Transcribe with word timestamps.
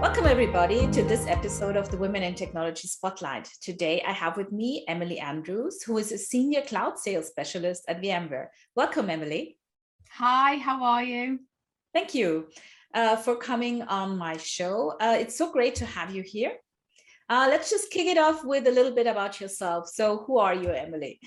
Welcome, 0.00 0.26
everybody, 0.26 0.86
to 0.92 1.02
this 1.02 1.26
episode 1.26 1.76
of 1.76 1.90
the 1.90 1.96
Women 1.96 2.22
in 2.22 2.34
Technology 2.34 2.88
Spotlight. 2.88 3.48
Today, 3.62 4.02
I 4.06 4.12
have 4.12 4.36
with 4.36 4.50
me 4.50 4.84
Emily 4.88 5.18
Andrews, 5.18 5.82
who 5.82 5.98
is 5.98 6.12
a 6.12 6.18
senior 6.18 6.62
cloud 6.62 6.98
sales 6.98 7.28
specialist 7.28 7.84
at 7.88 8.00
VMware. 8.02 8.46
Welcome, 8.74 9.08
Emily. 9.08 9.58
Hi, 10.12 10.56
how 10.56 10.82
are 10.82 11.04
you? 11.04 11.40
Thank 11.94 12.14
you 12.14 12.48
uh, 12.94 13.16
for 13.16 13.36
coming 13.36 13.82
on 13.82 14.18
my 14.18 14.36
show. 14.36 14.94
Uh, 15.00 15.16
it's 15.18 15.36
so 15.36 15.52
great 15.52 15.76
to 15.76 15.86
have 15.86 16.14
you 16.14 16.22
here. 16.22 16.52
Uh, 17.28 17.46
let's 17.48 17.70
just 17.70 17.90
kick 17.90 18.06
it 18.06 18.18
off 18.18 18.44
with 18.44 18.66
a 18.66 18.72
little 18.72 18.92
bit 18.92 19.06
about 19.06 19.40
yourself. 19.40 19.88
So, 19.88 20.24
who 20.26 20.38
are 20.38 20.54
you, 20.54 20.70
Emily? 20.70 21.20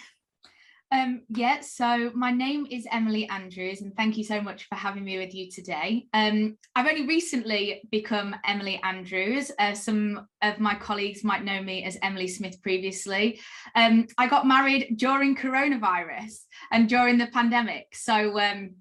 Um, 0.93 1.23
yeah, 1.29 1.61
so 1.61 2.11
my 2.13 2.29
name 2.29 2.67
is 2.69 2.85
Emily 2.91 3.27
Andrews, 3.27 3.81
and 3.81 3.97
thank 3.97 4.15
you 4.15 4.23
so 4.23 4.39
much 4.39 4.65
for 4.65 4.75
having 4.75 5.03
me 5.03 5.17
with 5.17 5.33
you 5.33 5.49
today. 5.49 6.05
Um, 6.13 6.55
I've 6.75 6.85
only 6.85 7.07
recently 7.07 7.81
become 7.89 8.35
Emily 8.45 8.79
Andrews. 8.83 9.51
Uh, 9.57 9.73
some 9.73 10.27
of 10.43 10.59
my 10.59 10.75
colleagues 10.75 11.23
might 11.23 11.43
know 11.43 11.63
me 11.63 11.83
as 11.83 11.97
Emily 12.03 12.27
Smith 12.27 12.61
previously. 12.61 13.39
Um, 13.73 14.05
I 14.19 14.27
got 14.27 14.45
married 14.45 14.93
during 14.97 15.35
coronavirus 15.35 16.43
and 16.71 16.87
during 16.87 17.17
the 17.17 17.25
pandemic. 17.25 17.95
So 17.95 18.39
um, 18.39 18.75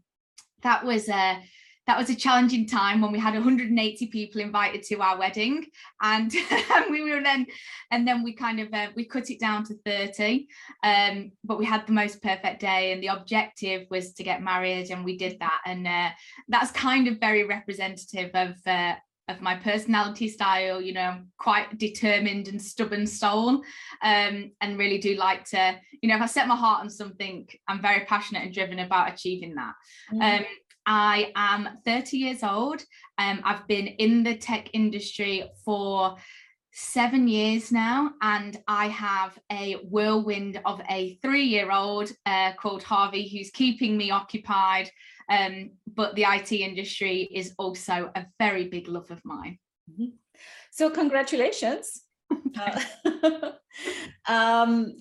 that 0.61 0.85
was 0.85 1.09
uh, 1.09 1.37
that 1.87 1.99
was 1.99 2.11
a 2.11 2.15
challenging 2.15 2.67
time 2.67 3.01
when 3.01 3.13
we 3.13 3.19
had 3.19 3.35
180 3.35 4.07
people 4.07 4.41
invited 4.41 4.83
to 4.85 5.01
our 5.01 5.19
wedding 5.19 5.67
and 6.01 6.33
we 6.91 7.03
were 7.03 7.23
then 7.23 7.47
and 7.91 8.07
then 8.07 8.23
we 8.23 8.33
kind 8.33 8.61
of 8.61 8.73
uh, 8.73 8.89
we 8.95 9.05
cut 9.05 9.31
it 9.31 9.41
down 9.41 9.65
to 9.65 9.75
30 9.85 10.47
um, 10.85 11.33
but 11.45 11.59
we 11.59 11.65
had 11.65 11.87
the 11.87 11.93
most 11.93 12.23
perfect 12.23 12.61
day 12.61 12.93
and 12.93 13.03
the 13.03 13.09
objective 13.09 13.87
was 13.91 14.13
to 14.13 14.23
get 14.23 14.43
married 14.43 14.91
and 14.91 15.05
we 15.05 15.17
did 15.17 15.39
that 15.41 15.61
and 15.67 15.87
uh, 15.87 16.11
that's 16.49 16.71
kind 16.71 17.09
of 17.09 17.19
very 17.19 17.45
representative 17.45 18.31
of 18.35 18.55
uh, 18.67 18.95
of 19.29 19.41
my 19.41 19.55
personality 19.55 20.29
style 20.29 20.81
you 20.81 20.93
know 20.93 21.01
I'm 21.01 21.29
quite 21.39 21.79
determined 21.79 22.49
and 22.49 22.61
stubborn 22.61 23.07
soul 23.07 23.63
um, 24.03 24.51
and 24.61 24.79
really 24.79 24.99
do 24.99 25.15
like 25.15 25.45
to 25.51 25.77
you 26.01 26.09
know 26.09 26.17
if 26.17 26.23
i 26.23 26.27
set 26.27 26.49
my 26.49 26.57
heart 26.57 26.81
on 26.81 26.91
something 26.91 27.47
i'm 27.69 27.81
very 27.81 28.05
passionate 28.05 28.43
and 28.43 28.53
driven 28.53 28.81
about 28.81 29.13
achieving 29.13 29.55
that 29.55 29.75
mm. 30.13 30.39
um, 30.39 30.45
I 30.87 31.33
am 31.37 31.79
30 31.85 32.17
years 32.17 32.43
old. 32.43 32.83
Um, 33.19 33.41
I've 33.45 33.67
been 33.69 33.87
in 33.87 34.23
the 34.23 34.37
tech 34.37 34.71
industry 34.73 35.45
for 35.65 36.17
seven 36.73 37.29
years 37.29 37.71
now, 37.71 38.13
and 38.23 38.61
I 38.67 38.89
have 38.89 39.39
a 39.51 39.75
whirlwind 39.89 40.61
of 40.65 40.81
a 40.89 41.19
three 41.23 41.45
year 41.45 41.71
old 41.71 42.11
uh, 42.27 42.53
called 42.55 42.83
Harvey 42.83 43.29
who's 43.29 43.51
keeping 43.51 43.97
me 43.97 44.11
occupied. 44.11 44.91
Um, 45.31 45.73
but 45.87 46.15
the 46.15 46.25
IT 46.29 46.53
industry 46.53 47.29
is 47.33 47.55
also 47.59 48.11
a 48.15 48.27
very 48.39 48.69
big 48.69 48.89
love 48.89 49.11
of 49.11 49.25
mine. 49.25 49.59
Mm-hmm. 49.91 50.17
So, 50.71 50.91
congratulations. 50.91 52.03
uh, 52.59 53.53
um, 54.27 54.95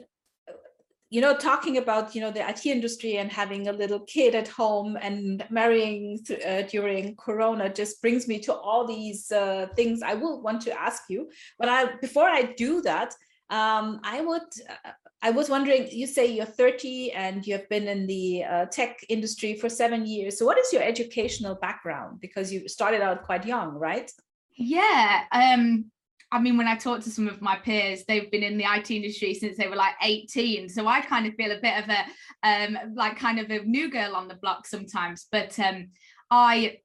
you 1.11 1.19
know, 1.19 1.35
talking 1.35 1.77
about, 1.77 2.15
you 2.15 2.21
know, 2.21 2.31
the 2.31 2.47
IT 2.49 2.65
industry 2.65 3.17
and 3.17 3.29
having 3.29 3.67
a 3.67 3.73
little 3.73 3.99
kid 3.99 4.33
at 4.33 4.47
home 4.47 4.97
and 5.01 5.45
marrying 5.49 6.17
uh, 6.47 6.61
during 6.61 7.17
Corona 7.17 7.71
just 7.71 8.01
brings 8.01 8.29
me 8.29 8.39
to 8.39 8.53
all 8.53 8.87
these 8.87 9.29
uh, 9.29 9.67
things 9.75 10.01
I 10.01 10.13
will 10.13 10.41
want 10.41 10.61
to 10.61 10.81
ask 10.81 11.03
you. 11.09 11.29
But 11.59 11.67
I, 11.67 11.97
before 11.99 12.29
I 12.29 12.53
do 12.55 12.81
that, 12.83 13.13
um, 13.49 13.99
I 14.05 14.21
would, 14.21 14.47
uh, 14.69 14.91
I 15.21 15.31
was 15.31 15.49
wondering, 15.49 15.89
you 15.91 16.07
say 16.07 16.27
you're 16.27 16.45
30 16.45 17.11
and 17.11 17.45
you 17.45 17.57
have 17.57 17.67
been 17.67 17.89
in 17.89 18.07
the 18.07 18.45
uh, 18.45 18.65
tech 18.67 18.99
industry 19.09 19.55
for 19.55 19.67
seven 19.67 20.05
years. 20.05 20.39
So 20.39 20.45
what 20.45 20.57
is 20.57 20.71
your 20.71 20.81
educational 20.81 21.55
background? 21.55 22.21
Because 22.21 22.53
you 22.53 22.69
started 22.69 23.01
out 23.01 23.23
quite 23.23 23.45
young, 23.45 23.73
right? 23.73 24.09
Yeah, 24.55 25.23
um, 25.33 25.91
I 26.31 26.39
mean, 26.39 26.57
when 26.57 26.67
I 26.67 26.75
talk 26.75 27.01
to 27.01 27.09
some 27.09 27.27
of 27.27 27.41
my 27.41 27.57
peers, 27.57 28.05
they've 28.07 28.31
been 28.31 28.43
in 28.43 28.57
the 28.57 28.65
IT 28.65 28.89
industry 28.89 29.33
since 29.33 29.57
they 29.57 29.67
were 29.67 29.75
like 29.75 29.95
18. 30.01 30.69
So 30.69 30.87
I 30.87 31.01
kind 31.01 31.27
of 31.27 31.35
feel 31.35 31.51
a 31.51 31.59
bit 31.59 31.83
of 31.83 31.89
a 31.89 32.05
um, 32.47 32.77
like 32.95 33.17
kind 33.17 33.39
of 33.39 33.49
a 33.49 33.63
new 33.63 33.91
girl 33.91 34.15
on 34.15 34.27
the 34.27 34.35
block 34.35 34.65
sometimes. 34.65 35.27
But 35.31 35.59
um, 35.59 35.89
I 36.29 36.77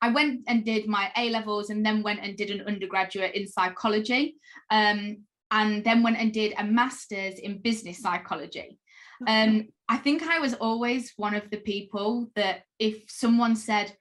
I 0.00 0.10
went 0.10 0.42
and 0.46 0.64
did 0.64 0.88
my 0.88 1.10
A 1.16 1.30
levels 1.30 1.70
and 1.70 1.84
then 1.84 2.02
went 2.02 2.20
and 2.22 2.36
did 2.36 2.50
an 2.50 2.66
undergraduate 2.66 3.34
in 3.34 3.46
psychology, 3.46 4.36
um, 4.70 5.18
and 5.50 5.84
then 5.84 6.02
went 6.02 6.18
and 6.18 6.32
did 6.32 6.54
a 6.58 6.64
master's 6.64 7.38
in 7.38 7.58
business 7.58 8.00
psychology. 8.00 8.78
Um, 9.26 9.68
I 9.88 9.96
think 9.96 10.22
I 10.22 10.38
was 10.38 10.54
always 10.54 11.12
one 11.16 11.34
of 11.34 11.48
the 11.50 11.58
people 11.58 12.30
that 12.36 12.62
if 12.78 13.04
someone 13.08 13.56
said, 13.56 13.96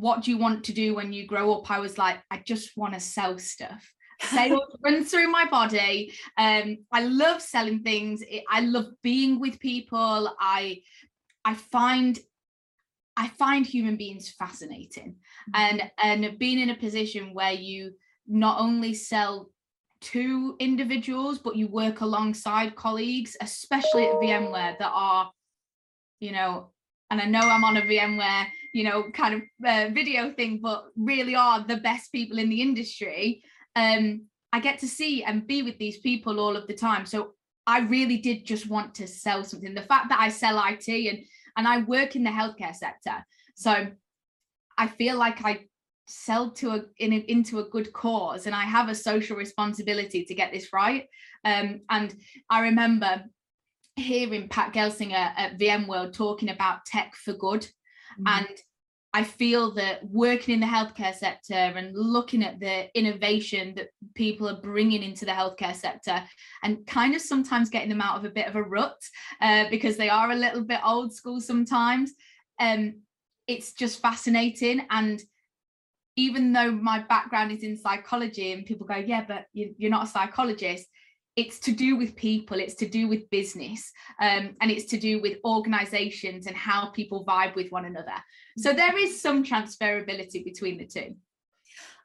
what 0.00 0.22
do 0.22 0.30
you 0.30 0.38
want 0.38 0.64
to 0.64 0.72
do 0.72 0.94
when 0.94 1.12
you 1.12 1.26
grow 1.26 1.52
up? 1.54 1.70
I 1.70 1.78
was 1.80 1.98
like, 1.98 2.18
I 2.30 2.38
just 2.44 2.76
want 2.76 2.94
to 2.94 3.00
sell 3.00 3.38
stuff. 3.38 3.92
Sales 4.20 4.76
runs 4.84 5.10
through 5.10 5.30
my 5.30 5.46
body. 5.46 6.12
Um, 6.36 6.78
I 6.92 7.04
love 7.04 7.40
selling 7.40 7.82
things. 7.82 8.22
I 8.50 8.60
love 8.60 8.86
being 9.02 9.40
with 9.40 9.60
people. 9.60 10.34
I 10.40 10.82
I 11.44 11.54
find 11.54 12.18
I 13.16 13.28
find 13.28 13.66
human 13.66 13.96
beings 13.96 14.28
fascinating. 14.30 15.16
Mm-hmm. 15.54 15.80
And 16.02 16.26
and 16.26 16.38
being 16.38 16.58
in 16.58 16.70
a 16.70 16.76
position 16.76 17.32
where 17.32 17.52
you 17.52 17.92
not 18.26 18.60
only 18.60 18.94
sell 18.94 19.50
to 20.00 20.56
individuals, 20.58 21.38
but 21.38 21.56
you 21.56 21.66
work 21.68 22.00
alongside 22.00 22.76
colleagues, 22.76 23.36
especially 23.40 24.06
at 24.06 24.14
VMware 24.14 24.78
that 24.78 24.92
are, 24.94 25.32
you 26.20 26.32
know, 26.32 26.70
and 27.10 27.20
I 27.20 27.24
know 27.24 27.40
I'm 27.40 27.64
on 27.64 27.76
a 27.76 27.82
VMware 27.82 28.46
you 28.72 28.84
know, 28.84 29.10
kind 29.12 29.34
of 29.34 29.42
uh, 29.66 29.90
video 29.92 30.32
thing, 30.32 30.60
but 30.62 30.84
really 30.96 31.34
are 31.34 31.64
the 31.64 31.78
best 31.78 32.12
people 32.12 32.38
in 32.38 32.48
the 32.48 32.60
industry. 32.60 33.42
Um, 33.76 34.26
I 34.52 34.60
get 34.60 34.78
to 34.80 34.88
see 34.88 35.24
and 35.24 35.46
be 35.46 35.62
with 35.62 35.78
these 35.78 35.98
people 35.98 36.40
all 36.40 36.56
of 36.56 36.66
the 36.66 36.74
time. 36.74 37.06
So 37.06 37.32
I 37.66 37.80
really 37.80 38.18
did 38.18 38.46
just 38.46 38.68
want 38.68 38.94
to 38.94 39.06
sell 39.06 39.44
something. 39.44 39.74
The 39.74 39.82
fact 39.82 40.08
that 40.10 40.20
I 40.20 40.28
sell 40.28 40.62
IT 40.64 40.88
and 40.88 41.24
and 41.56 41.66
I 41.66 41.78
work 41.82 42.14
in 42.14 42.22
the 42.22 42.30
healthcare 42.30 42.74
sector, 42.74 43.24
so 43.56 43.88
I 44.78 44.86
feel 44.86 45.18
like 45.18 45.44
I 45.44 45.66
sell 46.06 46.52
to 46.52 46.70
a, 46.70 46.82
in 46.98 47.12
a, 47.12 47.16
into 47.16 47.58
a 47.58 47.68
good 47.68 47.92
cause, 47.92 48.46
and 48.46 48.54
I 48.54 48.62
have 48.62 48.88
a 48.88 48.94
social 48.94 49.36
responsibility 49.36 50.24
to 50.24 50.34
get 50.34 50.52
this 50.52 50.72
right. 50.72 51.08
Um, 51.44 51.80
and 51.90 52.14
I 52.48 52.60
remember 52.60 53.24
hearing 53.98 54.48
Pat 54.48 54.72
Gelsinger 54.72 55.32
at 55.36 55.58
VMworld 55.58 56.12
talking 56.12 56.50
about 56.50 56.84
tech 56.86 57.14
for 57.14 57.32
good 57.32 57.66
Mm-hmm. 58.18 58.44
And 58.48 58.58
I 59.14 59.24
feel 59.24 59.72
that 59.74 60.04
working 60.04 60.54
in 60.54 60.60
the 60.60 60.66
healthcare 60.66 61.14
sector 61.14 61.54
and 61.54 61.96
looking 61.96 62.42
at 62.44 62.60
the 62.60 62.86
innovation 62.96 63.74
that 63.76 63.88
people 64.14 64.48
are 64.48 64.60
bringing 64.60 65.02
into 65.02 65.24
the 65.24 65.32
healthcare 65.32 65.74
sector 65.74 66.22
and 66.62 66.86
kind 66.86 67.14
of 67.14 67.22
sometimes 67.22 67.70
getting 67.70 67.88
them 67.88 68.02
out 68.02 68.18
of 68.18 68.24
a 68.24 68.30
bit 68.30 68.46
of 68.46 68.56
a 68.56 68.62
rut 68.62 69.00
uh, 69.40 69.64
because 69.70 69.96
they 69.96 70.10
are 70.10 70.30
a 70.30 70.36
little 70.36 70.62
bit 70.62 70.80
old 70.84 71.12
school 71.14 71.40
sometimes. 71.40 72.12
Um, 72.60 73.00
it's 73.46 73.72
just 73.72 74.02
fascinating. 74.02 74.86
And 74.90 75.22
even 76.16 76.52
though 76.52 76.70
my 76.70 76.98
background 76.98 77.50
is 77.50 77.62
in 77.62 77.78
psychology 77.78 78.52
and 78.52 78.66
people 78.66 78.86
go, 78.86 78.96
yeah, 78.96 79.24
but 79.26 79.46
you, 79.54 79.74
you're 79.78 79.90
not 79.90 80.04
a 80.04 80.10
psychologist, 80.10 80.86
it's 81.38 81.60
to 81.60 81.70
do 81.70 81.94
with 81.94 82.16
people 82.16 82.58
it's 82.58 82.74
to 82.74 82.88
do 82.88 83.06
with 83.06 83.30
business 83.30 83.92
um, 84.20 84.56
and 84.60 84.72
it's 84.72 84.86
to 84.86 84.98
do 84.98 85.22
with 85.22 85.38
organizations 85.44 86.48
and 86.48 86.56
how 86.56 86.90
people 86.90 87.24
vibe 87.24 87.54
with 87.54 87.70
one 87.70 87.84
another. 87.84 88.18
So 88.56 88.72
there 88.72 88.98
is 88.98 89.22
some 89.22 89.44
transferability 89.44 90.44
between 90.44 90.78
the 90.78 90.86
two 90.86 91.14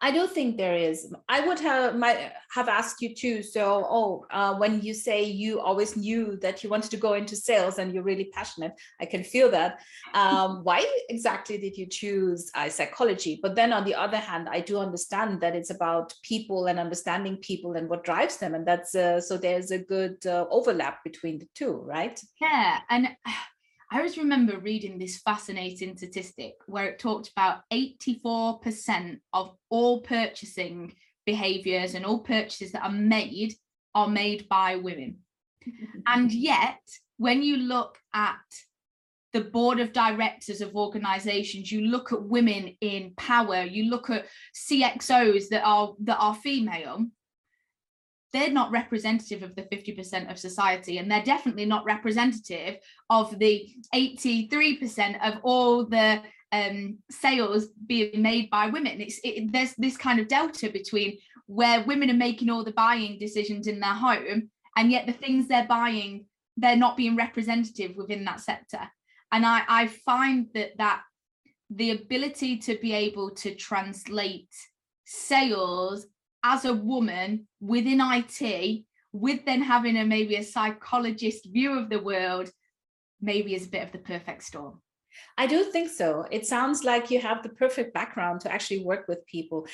I 0.03 0.11
do 0.11 0.27
think 0.27 0.57
there 0.57 0.75
is. 0.75 1.13
I 1.29 1.47
would 1.47 1.61
have 1.61 1.95
might 1.95 2.33
have 2.51 2.67
asked 2.67 3.01
you 3.01 3.15
too. 3.15 3.41
So, 3.41 3.87
oh, 3.89 4.25
uh, 4.31 4.53
when 4.55 4.81
you 4.81 4.93
say 4.93 5.23
you 5.23 5.61
always 5.61 5.95
knew 5.95 6.35
that 6.41 6.61
you 6.61 6.69
wanted 6.69 6.91
to 6.91 6.97
go 6.97 7.13
into 7.13 7.37
sales 7.37 7.77
and 7.79 7.93
you're 7.93 8.03
really 8.03 8.25
passionate, 8.25 8.73
I 8.99 9.05
can 9.05 9.23
feel 9.23 9.49
that. 9.51 9.79
Um, 10.13 10.61
why 10.67 10.85
exactly 11.07 11.57
did 11.57 11.77
you 11.77 11.85
choose 11.85 12.51
uh, 12.53 12.67
psychology? 12.67 13.39
But 13.41 13.55
then 13.55 13.71
on 13.71 13.85
the 13.85 13.95
other 13.95 14.17
hand, 14.17 14.49
I 14.51 14.59
do 14.59 14.77
understand 14.77 15.39
that 15.39 15.55
it's 15.55 15.69
about 15.69 16.13
people 16.21 16.65
and 16.65 16.79
understanding 16.79 17.37
people 17.37 17.75
and 17.75 17.87
what 17.87 18.03
drives 18.03 18.35
them, 18.35 18.55
and 18.55 18.67
that's 18.67 18.93
uh, 18.93 19.21
so 19.21 19.37
there's 19.37 19.71
a 19.71 19.79
good 19.79 20.17
uh, 20.25 20.45
overlap 20.51 21.01
between 21.05 21.39
the 21.39 21.47
two, 21.55 21.75
right? 21.85 22.21
Yeah, 22.41 22.79
and 22.89 23.07
I 23.93 23.97
always 23.97 24.17
remember 24.17 24.57
reading 24.57 24.97
this 24.97 25.19
fascinating 25.19 25.95
statistic 25.95 26.55
where 26.65 26.87
it 26.87 26.97
talked 26.97 27.29
about 27.29 27.59
84% 27.71 29.19
of 29.33 29.55
all 29.69 30.01
purchasing 30.01 30.95
behaviors 31.27 31.93
and 31.93 32.03
all 32.03 32.21
purchases 32.21 32.71
that 32.71 32.81
are 32.81 32.91
made 32.91 33.53
are 33.93 34.07
made 34.07 34.49
by 34.49 34.77
women. 34.77 35.17
and 36.07 36.31
yet, 36.31 36.79
when 37.17 37.43
you 37.43 37.57
look 37.57 37.99
at 38.15 38.39
the 39.31 39.41
board 39.41 39.79
of 39.79 39.93
directors 39.93 40.61
of 40.61 40.75
organizations 40.75 41.71
you 41.71 41.81
look 41.81 42.13
at 42.13 42.21
women 42.21 42.75
in 42.81 43.11
power 43.17 43.63
you 43.63 43.89
look 43.89 44.11
at 44.11 44.27
cxos 44.55 45.47
that 45.49 45.63
are 45.65 45.95
that 45.99 46.19
are 46.19 46.35
female 46.35 47.03
they're 48.33 48.51
not 48.51 48.71
representative 48.71 49.43
of 49.43 49.55
the 49.55 49.61
50% 49.63 50.29
of 50.29 50.39
society 50.39 50.97
and 50.97 51.09
they're 51.09 51.23
definitely 51.23 51.65
not 51.65 51.85
representative 51.85 52.77
of 53.09 53.37
the 53.37 53.69
83% 53.93 55.21
of 55.23 55.39
all 55.43 55.85
the 55.85 56.21
um, 56.51 56.97
sales 57.09 57.67
being 57.87 58.21
made 58.21 58.49
by 58.49 58.67
women. 58.67 58.99
It's 58.99 59.19
it, 59.23 59.51
there's 59.51 59.73
this 59.75 59.97
kind 59.97 60.19
of 60.19 60.27
delta 60.27 60.69
between 60.69 61.17
where 61.45 61.83
women 61.83 62.09
are 62.09 62.15
making 62.15 62.49
all 62.49 62.63
the 62.63 62.71
buying 62.71 63.19
decisions 63.19 63.67
in 63.67 63.79
their 63.79 63.93
home 63.93 64.49
and 64.75 64.91
yet 64.91 65.05
the 65.05 65.13
things 65.13 65.47
they're 65.47 65.67
buying 65.67 66.25
they're 66.57 66.75
not 66.75 66.95
being 66.95 67.15
representative 67.15 67.95
within 67.95 68.25
that 68.25 68.39
sector. 68.39 68.81
And 69.31 69.45
i 69.45 69.63
i 69.67 69.87
find 69.87 70.47
that 70.53 70.77
that 70.77 71.01
the 71.69 71.91
ability 71.91 72.57
to 72.59 72.77
be 72.77 72.93
able 72.93 73.31
to 73.31 73.55
translate 73.55 74.53
sales 75.05 76.05
as 76.43 76.65
a 76.65 76.73
woman 76.73 77.47
within 77.59 78.01
IT, 78.01 78.83
with 79.11 79.45
then 79.45 79.61
having 79.61 79.97
a 79.97 80.05
maybe 80.05 80.35
a 80.35 80.43
psychologist 80.43 81.45
view 81.45 81.77
of 81.77 81.89
the 81.89 81.99
world, 81.99 82.49
maybe 83.21 83.55
is 83.55 83.67
a 83.67 83.69
bit 83.69 83.83
of 83.83 83.91
the 83.91 83.99
perfect 83.99 84.43
storm. 84.43 84.81
I 85.37 85.47
do 85.47 85.63
think 85.63 85.89
so. 85.89 86.25
It 86.31 86.45
sounds 86.45 86.83
like 86.83 87.11
you 87.11 87.19
have 87.21 87.43
the 87.43 87.49
perfect 87.49 87.93
background 87.93 88.41
to 88.41 88.51
actually 88.51 88.83
work 88.83 89.07
with 89.07 89.25
people. 89.27 89.67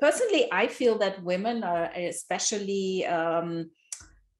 Personally, 0.00 0.48
I 0.52 0.66
feel 0.68 0.98
that 0.98 1.22
women 1.22 1.64
are 1.64 1.90
especially 1.94 3.04
um, 3.06 3.70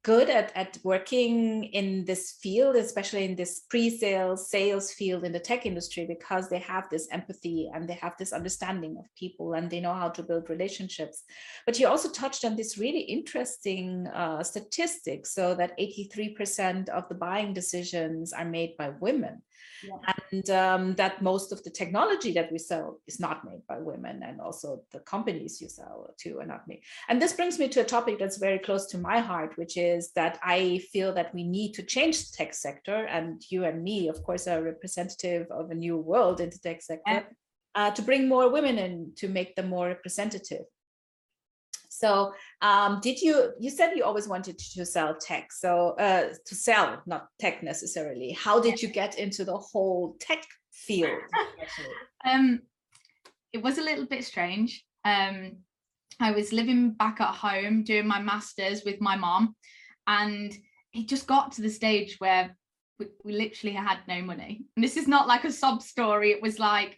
good 0.04 0.28
at, 0.28 0.52
at 0.54 0.78
working 0.84 1.64
in 1.64 2.04
this 2.04 2.36
field, 2.42 2.76
especially 2.76 3.24
in 3.24 3.34
this 3.34 3.60
pre-sales, 3.70 4.50
sales 4.50 4.92
field 4.92 5.24
in 5.24 5.32
the 5.32 5.40
tech 5.40 5.64
industry, 5.64 6.04
because 6.06 6.48
they 6.48 6.58
have 6.58 6.88
this 6.90 7.08
empathy 7.10 7.70
and 7.74 7.88
they 7.88 7.94
have 7.94 8.14
this 8.18 8.32
understanding 8.32 8.96
of 8.98 9.06
people 9.18 9.54
and 9.54 9.70
they 9.70 9.80
know 9.80 9.94
how 9.94 10.10
to 10.10 10.22
build 10.22 10.50
relationships. 10.50 11.24
But 11.64 11.80
you 11.80 11.88
also 11.88 12.10
touched 12.10 12.44
on 12.44 12.54
this 12.54 12.76
really 12.76 13.00
interesting 13.00 14.06
uh, 14.08 14.44
statistic, 14.44 15.26
so 15.26 15.54
that 15.54 15.76
83% 15.78 16.90
of 16.90 17.08
the 17.08 17.14
buying 17.14 17.54
decisions 17.54 18.34
are 18.34 18.44
made 18.44 18.76
by 18.76 18.90
women 19.00 19.42
yeah. 19.88 20.12
and 20.32 20.50
um, 20.50 20.94
that 20.94 21.22
most 21.22 21.52
of 21.52 21.62
the 21.64 21.70
technology 21.70 22.32
that 22.32 22.50
we 22.50 22.58
sell 22.58 23.00
is 23.06 23.20
not 23.20 23.44
made 23.44 23.62
by 23.68 23.78
women 23.78 24.22
and 24.22 24.40
also 24.40 24.82
the 24.92 25.00
companies 25.00 25.60
you 25.60 25.68
sell 25.68 26.14
to 26.18 26.38
are 26.38 26.46
not 26.46 26.66
made. 26.68 26.82
And 27.08 27.20
this 27.20 27.32
brings 27.32 27.58
me 27.58 27.68
to 27.68 27.80
a 27.80 27.84
topic 27.84 28.18
that's 28.18 28.38
very 28.38 28.58
close 28.58 28.86
to 28.86 28.98
my 28.98 29.20
heart, 29.20 29.56
which 29.56 29.76
is 29.76 30.10
that 30.12 30.38
I 30.42 30.78
feel 30.92 31.12
that 31.14 31.34
we 31.34 31.44
need 31.44 31.72
to 31.74 31.82
change 31.82 32.30
the 32.30 32.36
tech 32.36 32.54
sector 32.54 33.04
and 33.06 33.42
you 33.48 33.64
and 33.64 33.82
me, 33.82 34.08
of 34.08 34.22
course, 34.22 34.46
are 34.46 34.62
representative 34.62 35.46
of 35.50 35.70
a 35.70 35.74
new 35.74 35.96
world 35.96 36.40
in 36.40 36.50
the 36.50 36.58
tech 36.58 36.82
sector. 36.82 37.02
Yeah. 37.06 37.22
Uh, 37.76 37.90
to 37.90 38.02
bring 38.02 38.28
more 38.28 38.50
women 38.50 38.78
in 38.78 39.10
to 39.16 39.26
make 39.28 39.56
them 39.56 39.68
more 39.68 39.88
representative. 39.88 40.64
So 41.98 42.34
um, 42.60 43.00
did 43.00 43.20
you, 43.20 43.52
you 43.60 43.70
said 43.70 43.92
you 43.94 44.04
always 44.04 44.26
wanted 44.26 44.58
to 44.58 44.84
sell 44.84 45.14
tech, 45.14 45.52
so 45.52 45.90
uh, 45.98 46.30
to 46.44 46.54
sell, 46.54 47.00
not 47.06 47.28
tech 47.38 47.62
necessarily. 47.62 48.32
How 48.32 48.60
did 48.60 48.82
you 48.82 48.88
get 48.88 49.18
into 49.18 49.44
the 49.44 49.56
whole 49.56 50.16
tech 50.18 50.44
field? 50.72 51.20
um, 52.24 52.60
it 53.52 53.62
was 53.62 53.78
a 53.78 53.82
little 53.82 54.06
bit 54.06 54.24
strange. 54.24 54.84
Um, 55.04 55.58
I 56.20 56.32
was 56.32 56.52
living 56.52 56.90
back 56.90 57.20
at 57.20 57.34
home 57.34 57.84
doing 57.84 58.06
my 58.06 58.20
master's 58.20 58.84
with 58.84 59.00
my 59.00 59.16
mom 59.16 59.54
and 60.06 60.52
it 60.92 61.08
just 61.08 61.26
got 61.26 61.52
to 61.52 61.62
the 61.62 61.70
stage 61.70 62.16
where 62.18 62.56
we, 62.98 63.06
we 63.24 63.32
literally 63.32 63.74
had 63.74 63.98
no 64.08 64.22
money. 64.22 64.64
And 64.76 64.84
this 64.84 64.96
is 64.96 65.08
not 65.08 65.26
like 65.26 65.44
a 65.44 65.52
sob 65.52 65.82
story. 65.82 66.30
It 66.30 66.42
was 66.42 66.58
like, 66.58 66.96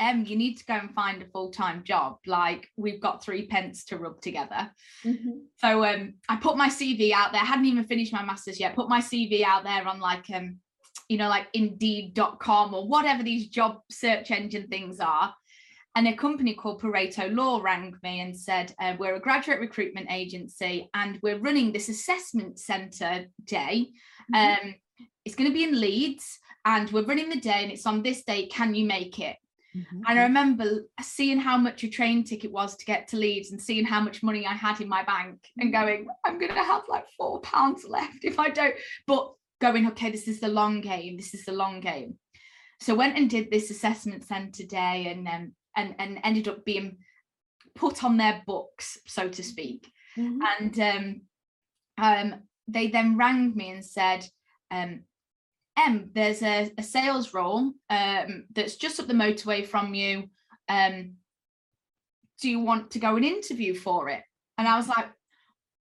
em 0.00 0.24
you 0.24 0.36
need 0.36 0.56
to 0.56 0.64
go 0.64 0.74
and 0.74 0.94
find 0.94 1.22
a 1.22 1.26
full-time 1.26 1.82
job 1.84 2.18
like 2.26 2.68
we've 2.76 3.00
got 3.00 3.22
three 3.22 3.46
pence 3.46 3.84
to 3.84 3.98
rub 3.98 4.20
together 4.20 4.70
mm-hmm. 5.04 5.30
so 5.56 5.84
um 5.84 6.14
i 6.28 6.36
put 6.36 6.56
my 6.56 6.68
cv 6.68 7.12
out 7.12 7.32
there 7.32 7.42
I 7.42 7.46
hadn't 7.46 7.66
even 7.66 7.84
finished 7.84 8.12
my 8.12 8.24
masters 8.24 8.58
yet 8.58 8.74
put 8.74 8.88
my 8.88 9.00
cv 9.00 9.42
out 9.42 9.64
there 9.64 9.86
on 9.86 10.00
like 10.00 10.24
um 10.34 10.56
you 11.08 11.18
know 11.18 11.28
like 11.28 11.46
indeed.com 11.54 12.74
or 12.74 12.88
whatever 12.88 13.22
these 13.22 13.48
job 13.48 13.80
search 13.90 14.30
engine 14.30 14.68
things 14.68 15.00
are 15.00 15.34
and 15.96 16.06
a 16.06 16.14
company 16.14 16.54
called 16.54 16.80
Pareto 16.80 17.34
Law 17.34 17.60
rang 17.60 17.96
me 18.02 18.20
and 18.20 18.36
said, 18.36 18.72
uh, 18.80 18.94
We're 18.98 19.16
a 19.16 19.20
graduate 19.20 19.58
recruitment 19.58 20.10
agency 20.10 20.88
and 20.94 21.18
we're 21.22 21.40
running 21.40 21.72
this 21.72 21.88
assessment 21.88 22.60
centre 22.60 23.26
day. 23.44 23.88
Mm-hmm. 24.32 24.68
Um, 24.68 24.74
it's 25.24 25.34
going 25.34 25.50
to 25.50 25.54
be 25.54 25.64
in 25.64 25.80
Leeds 25.80 26.38
and 26.64 26.90
we're 26.90 27.04
running 27.04 27.28
the 27.28 27.40
day 27.40 27.62
and 27.62 27.72
it's 27.72 27.86
on 27.86 28.02
this 28.02 28.22
date. 28.22 28.52
Can 28.52 28.74
you 28.74 28.86
make 28.86 29.18
it? 29.18 29.36
Mm-hmm. 29.76 30.02
And 30.08 30.18
I 30.18 30.22
remember 30.24 30.82
seeing 31.00 31.38
how 31.38 31.56
much 31.56 31.84
a 31.84 31.88
train 31.88 32.24
ticket 32.24 32.50
was 32.50 32.76
to 32.76 32.84
get 32.84 33.08
to 33.08 33.16
Leeds 33.16 33.50
and 33.50 33.60
seeing 33.60 33.84
how 33.84 34.00
much 34.00 34.22
money 34.22 34.46
I 34.46 34.54
had 34.54 34.80
in 34.80 34.88
my 34.88 35.04
bank 35.04 35.38
and 35.58 35.72
mm-hmm. 35.72 35.84
going, 35.84 36.08
I'm 36.24 36.38
going 36.38 36.54
to 36.54 36.62
have 36.62 36.82
like 36.88 37.04
four 37.16 37.40
pounds 37.40 37.84
left 37.84 38.24
if 38.24 38.38
I 38.38 38.50
don't. 38.50 38.74
But 39.06 39.32
going, 39.60 39.86
okay, 39.88 40.10
this 40.10 40.26
is 40.26 40.40
the 40.40 40.48
long 40.48 40.80
game. 40.80 41.16
This 41.16 41.34
is 41.34 41.44
the 41.44 41.52
long 41.52 41.80
game. 41.80 42.18
So 42.80 42.94
went 42.94 43.16
and 43.16 43.28
did 43.28 43.50
this 43.50 43.70
assessment 43.70 44.24
centre 44.24 44.64
day 44.64 45.06
and 45.08 45.28
um, 45.28 45.52
and 45.76 45.94
and 45.98 46.18
ended 46.24 46.48
up 46.48 46.64
being 46.64 46.98
put 47.74 48.02
on 48.02 48.16
their 48.16 48.42
books, 48.46 48.98
so 49.06 49.28
to 49.28 49.42
speak. 49.42 49.90
Mm-hmm. 50.16 50.40
And 50.60 50.80
um, 50.80 51.20
um, 51.98 52.40
they 52.66 52.88
then 52.88 53.16
rang 53.16 53.54
me 53.54 53.70
and 53.70 53.84
said, 53.84 54.26
um, 54.70 55.02
Em, 55.78 56.10
there's 56.14 56.42
a, 56.42 56.70
a 56.76 56.82
sales 56.82 57.32
role 57.32 57.72
um, 57.88 58.44
that's 58.54 58.76
just 58.76 59.00
up 59.00 59.06
the 59.06 59.14
motorway 59.14 59.66
from 59.66 59.94
you. 59.94 60.28
Um, 60.68 61.14
do 62.40 62.50
you 62.50 62.60
want 62.60 62.92
to 62.92 62.98
go 62.98 63.16
and 63.16 63.24
interview 63.24 63.74
for 63.74 64.08
it? 64.08 64.22
And 64.58 64.66
I 64.66 64.76
was 64.76 64.88
like, 64.88 65.06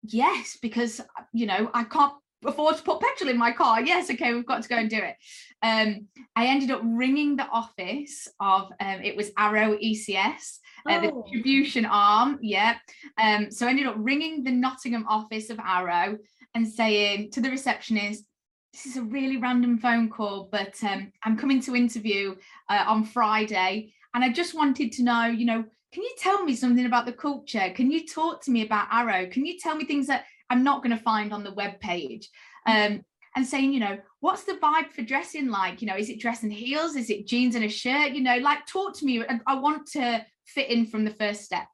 yes, 0.03 0.57
because 0.61 1.01
you 1.33 1.45
know 1.45 1.69
I 1.73 1.83
can't 1.83 2.13
afford 2.45 2.77
to 2.77 2.83
put 2.83 2.99
petrol 2.99 3.29
in 3.29 3.37
my 3.37 3.51
car. 3.51 3.81
Yes, 3.81 4.09
okay, 4.09 4.33
we've 4.33 4.45
got 4.45 4.63
to 4.63 4.69
go 4.69 4.77
and 4.77 4.89
do 4.89 4.97
it. 4.97 5.15
Um, 5.61 6.07
I 6.35 6.47
ended 6.47 6.71
up 6.71 6.81
ringing 6.83 7.35
the 7.35 7.47
office 7.47 8.27
of 8.39 8.71
um, 8.79 9.01
it 9.03 9.15
was 9.15 9.31
Arrow 9.37 9.77
ECS, 9.77 10.59
uh, 10.89 10.97
oh. 10.97 11.01
the 11.01 11.21
distribution 11.21 11.85
arm. 11.85 12.39
Yeah. 12.41 12.77
Um, 13.21 13.51
so 13.51 13.67
I 13.67 13.71
ended 13.71 13.87
up 13.87 13.95
ringing 13.97 14.43
the 14.43 14.51
Nottingham 14.51 15.05
office 15.07 15.49
of 15.49 15.59
Arrow 15.59 16.17
and 16.55 16.67
saying 16.67 17.31
to 17.31 17.41
the 17.41 17.49
receptionist, 17.49 18.25
this 18.73 18.85
is 18.85 18.97
a 18.97 19.03
really 19.03 19.37
random 19.37 19.77
phone 19.77 20.09
call, 20.09 20.47
but 20.51 20.75
um, 20.83 21.11
I'm 21.23 21.37
coming 21.37 21.61
to 21.61 21.75
interview 21.75 22.35
uh, 22.69 22.85
on 22.87 23.03
Friday. 23.03 23.93
And 24.13 24.23
I 24.23 24.31
just 24.31 24.53
wanted 24.53 24.91
to 24.93 25.03
know, 25.03 25.25
you 25.25 25.45
know, 25.45 25.63
can 25.93 26.03
you 26.03 26.13
tell 26.17 26.43
me 26.43 26.55
something 26.55 26.85
about 26.85 27.05
the 27.05 27.13
culture? 27.13 27.71
Can 27.75 27.91
you 27.91 28.07
talk 28.07 28.41
to 28.43 28.51
me 28.51 28.65
about 28.65 28.87
Arrow? 28.91 29.27
Can 29.27 29.45
you 29.45 29.59
tell 29.59 29.75
me 29.75 29.85
things 29.85 30.07
that 30.07 30.25
I'm 30.49 30.63
not 30.63 30.83
going 30.83 30.95
to 30.95 31.03
find 31.03 31.33
on 31.33 31.43
the 31.43 31.53
web 31.53 31.79
page? 31.79 32.29
Um, 32.65 33.03
and 33.35 33.45
saying, 33.45 33.73
you 33.73 33.79
know, 33.79 33.97
what's 34.19 34.43
the 34.43 34.53
vibe 34.53 34.91
for 34.91 35.03
dressing 35.03 35.47
like? 35.47 35.81
You 35.81 35.87
know, 35.87 35.95
is 35.95 36.09
it 36.09 36.19
dress 36.19 36.43
and 36.43 36.51
heels? 36.51 36.95
Is 36.95 37.09
it 37.09 37.27
jeans 37.27 37.55
and 37.55 37.63
a 37.63 37.69
shirt? 37.69 38.11
You 38.11 38.21
know, 38.21 38.37
like 38.37 38.65
talk 38.67 38.95
to 38.97 39.05
me. 39.05 39.23
I 39.47 39.55
want 39.55 39.87
to 39.93 40.25
fit 40.45 40.69
in 40.69 40.85
from 40.85 41.05
the 41.05 41.11
first 41.11 41.43
step. 41.43 41.67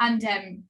And 0.00 0.22
um, 0.24 0.64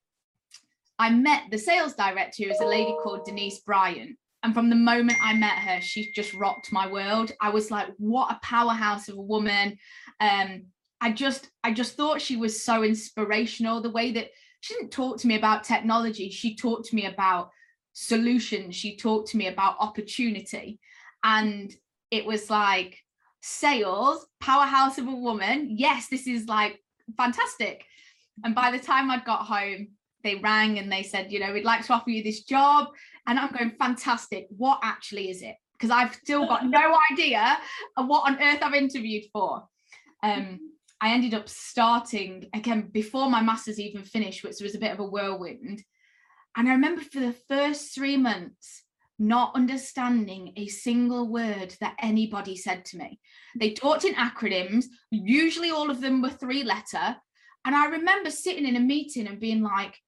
I 0.98 1.10
met 1.10 1.44
the 1.50 1.58
sales 1.58 1.94
director, 1.94 2.44
who 2.44 2.50
is 2.50 2.60
a 2.60 2.66
lady 2.66 2.94
called 3.02 3.24
Denise 3.24 3.60
Bryant. 3.60 4.16
And 4.42 4.54
from 4.54 4.70
the 4.70 4.76
moment 4.76 5.18
I 5.22 5.34
met 5.34 5.58
her, 5.58 5.80
she 5.80 6.10
just 6.12 6.34
rocked 6.34 6.72
my 6.72 6.90
world. 6.90 7.32
I 7.40 7.50
was 7.50 7.70
like, 7.70 7.88
what 7.98 8.32
a 8.32 8.40
powerhouse 8.42 9.08
of 9.08 9.16
a 9.16 9.22
woman. 9.22 9.78
Um, 10.18 10.64
I 11.00 11.12
just, 11.12 11.50
I 11.62 11.72
just 11.72 11.96
thought 11.96 12.20
she 12.20 12.36
was 12.36 12.64
so 12.64 12.82
inspirational. 12.82 13.80
The 13.80 13.90
way 13.90 14.12
that 14.12 14.30
she 14.60 14.74
didn't 14.74 14.90
talk 14.90 15.18
to 15.18 15.26
me 15.26 15.36
about 15.36 15.64
technology, 15.64 16.30
she 16.30 16.56
talked 16.56 16.86
to 16.86 16.96
me 16.96 17.06
about 17.06 17.50
solutions. 17.92 18.74
She 18.74 18.96
talked 18.96 19.28
to 19.30 19.36
me 19.36 19.46
about 19.46 19.76
opportunity. 19.78 20.80
And 21.22 21.72
it 22.10 22.26
was 22.26 22.50
like 22.50 22.98
sales, 23.42 24.26
powerhouse 24.40 24.98
of 24.98 25.06
a 25.06 25.14
woman. 25.14 25.74
Yes, 25.76 26.08
this 26.08 26.26
is 26.26 26.46
like 26.46 26.80
fantastic. 27.16 27.84
And 28.44 28.54
by 28.54 28.70
the 28.70 28.78
time 28.78 29.10
I'd 29.10 29.24
got 29.24 29.46
home, 29.46 29.88
they 30.22 30.36
rang 30.36 30.78
and 30.78 30.90
they 30.90 31.02
said, 31.02 31.32
you 31.32 31.40
know, 31.40 31.52
we'd 31.52 31.64
like 31.64 31.84
to 31.86 31.92
offer 31.92 32.10
you 32.10 32.22
this 32.22 32.42
job. 32.42 32.88
And 33.26 33.38
I'm 33.38 33.52
going, 33.52 33.72
fantastic. 33.78 34.46
What 34.56 34.80
actually 34.82 35.30
is 35.30 35.42
it? 35.42 35.56
Because 35.72 35.90
I've 35.90 36.14
still 36.14 36.46
got 36.46 36.66
no 36.66 36.96
idea 37.12 37.58
of 37.96 38.06
what 38.06 38.28
on 38.28 38.42
earth 38.42 38.62
I've 38.62 38.74
interviewed 38.74 39.24
for. 39.32 39.64
Um, 40.22 40.58
I 41.00 41.12
ended 41.12 41.34
up 41.34 41.48
starting 41.48 42.48
again 42.54 42.88
before 42.92 43.28
my 43.28 43.42
master's 43.42 43.80
even 43.80 44.04
finished, 44.04 44.44
which 44.44 44.60
was 44.62 44.74
a 44.74 44.78
bit 44.78 44.92
of 44.92 45.00
a 45.00 45.04
whirlwind. 45.04 45.82
And 46.56 46.68
I 46.68 46.72
remember 46.72 47.02
for 47.02 47.20
the 47.20 47.34
first 47.48 47.94
three 47.94 48.16
months, 48.16 48.84
not 49.18 49.54
understanding 49.54 50.52
a 50.56 50.66
single 50.66 51.28
word 51.28 51.74
that 51.80 51.96
anybody 52.00 52.56
said 52.56 52.84
to 52.84 52.98
me. 52.98 53.20
They 53.58 53.72
talked 53.72 54.04
in 54.04 54.14
acronyms, 54.14 54.86
usually 55.10 55.70
all 55.70 55.90
of 55.90 56.00
them 56.00 56.22
were 56.22 56.30
three 56.30 56.64
letter. 56.64 57.16
And 57.64 57.74
I 57.74 57.86
remember 57.86 58.30
sitting 58.30 58.66
in 58.66 58.76
a 58.76 58.80
meeting 58.80 59.26
and 59.26 59.38
being 59.38 59.62
like, 59.62 59.98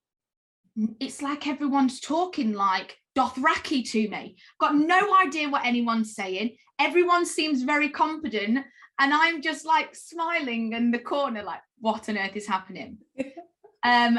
it's 1.00 1.22
like 1.22 1.46
everyone's 1.46 2.00
talking 2.00 2.52
like 2.52 2.96
Dothraki 3.16 3.88
to 3.90 4.08
me. 4.08 4.36
Got 4.58 4.74
no 4.74 5.16
idea 5.16 5.48
what 5.48 5.64
anyone's 5.64 6.14
saying. 6.14 6.56
Everyone 6.78 7.24
seems 7.24 7.62
very 7.62 7.88
confident, 7.88 8.58
and 8.98 9.14
I'm 9.14 9.40
just 9.40 9.64
like 9.64 9.94
smiling 9.94 10.72
in 10.72 10.90
the 10.90 10.98
corner, 10.98 11.42
like, 11.42 11.60
what 11.80 12.08
on 12.08 12.18
earth 12.18 12.36
is 12.36 12.46
happening? 12.46 12.98
um, 13.84 14.18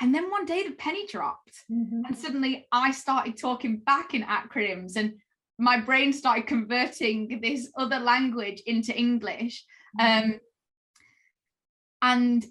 And 0.00 0.14
then 0.14 0.30
one 0.30 0.44
day 0.44 0.62
the 0.62 0.74
penny 0.74 1.06
dropped, 1.06 1.64
mm-hmm. 1.70 2.02
and 2.06 2.16
suddenly 2.16 2.66
I 2.70 2.90
started 2.92 3.36
talking 3.36 3.78
back 3.78 4.14
in 4.14 4.22
acronyms, 4.22 4.96
and 4.96 5.14
my 5.58 5.80
brain 5.80 6.12
started 6.12 6.46
converting 6.46 7.40
this 7.42 7.70
other 7.76 7.98
language 7.98 8.62
into 8.66 8.96
English. 8.96 9.64
Mm-hmm. 9.98 10.30
Um, 10.32 10.40
and 12.00 12.46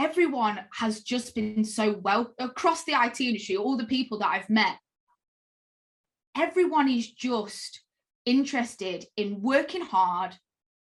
everyone 0.00 0.58
has 0.72 1.02
just 1.02 1.34
been 1.34 1.62
so 1.62 1.92
well 2.02 2.32
across 2.38 2.84
the 2.84 2.94
IT 2.94 3.20
industry, 3.20 3.56
all 3.56 3.76
the 3.76 3.84
people 3.84 4.18
that 4.18 4.28
I've 4.28 4.48
met, 4.48 4.76
everyone 6.36 6.88
is 6.88 7.12
just 7.12 7.82
interested 8.24 9.04
in 9.16 9.42
working 9.42 9.82
hard, 9.82 10.34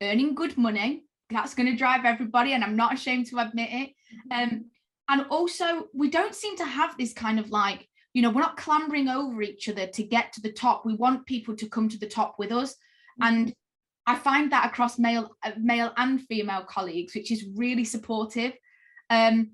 earning 0.02 0.34
good 0.34 0.58
money. 0.58 1.04
That's 1.30 1.54
going 1.54 1.70
to 1.70 1.78
drive 1.78 2.06
everybody, 2.06 2.54
and 2.54 2.64
I'm 2.64 2.76
not 2.76 2.94
ashamed 2.94 3.28
to 3.28 3.40
admit 3.40 3.70
it. 3.72 3.90
Mm-hmm. 4.32 4.54
Um, 4.54 4.66
and 5.08 5.26
also, 5.30 5.86
we 5.94 6.10
don't 6.10 6.34
seem 6.34 6.58
to 6.58 6.66
have 6.66 6.98
this 6.98 7.14
kind 7.14 7.40
of 7.40 7.50
like, 7.52 7.88
you 8.14 8.22
know, 8.22 8.32
we're 8.32 8.42
not 8.42 8.58
clambering 8.58 9.08
over 9.08 9.42
each 9.42 9.70
other 9.70 9.86
to 9.88 10.04
get 10.04 10.34
to 10.34 10.42
the 10.42 10.52
top. 10.52 10.86
We 10.86 10.96
want 10.96 11.28
people 11.28 11.56
to 11.58 11.70
come 11.70 11.90
to 11.90 12.00
the 12.00 12.08
top 12.08 12.36
with 12.40 12.52
us. 12.52 12.74
Mm-hmm. 12.74 13.24
And 13.24 13.54
I 14.08 14.16
find 14.16 14.52
that 14.52 14.68
across 14.68 14.98
male, 14.98 15.36
uh, 15.44 15.52
male 15.60 15.94
and 15.98 16.22
female 16.22 16.64
colleagues, 16.64 17.14
which 17.14 17.32
is 17.32 17.46
really 17.56 17.86
supportive. 17.86 18.54
Um, 19.10 19.52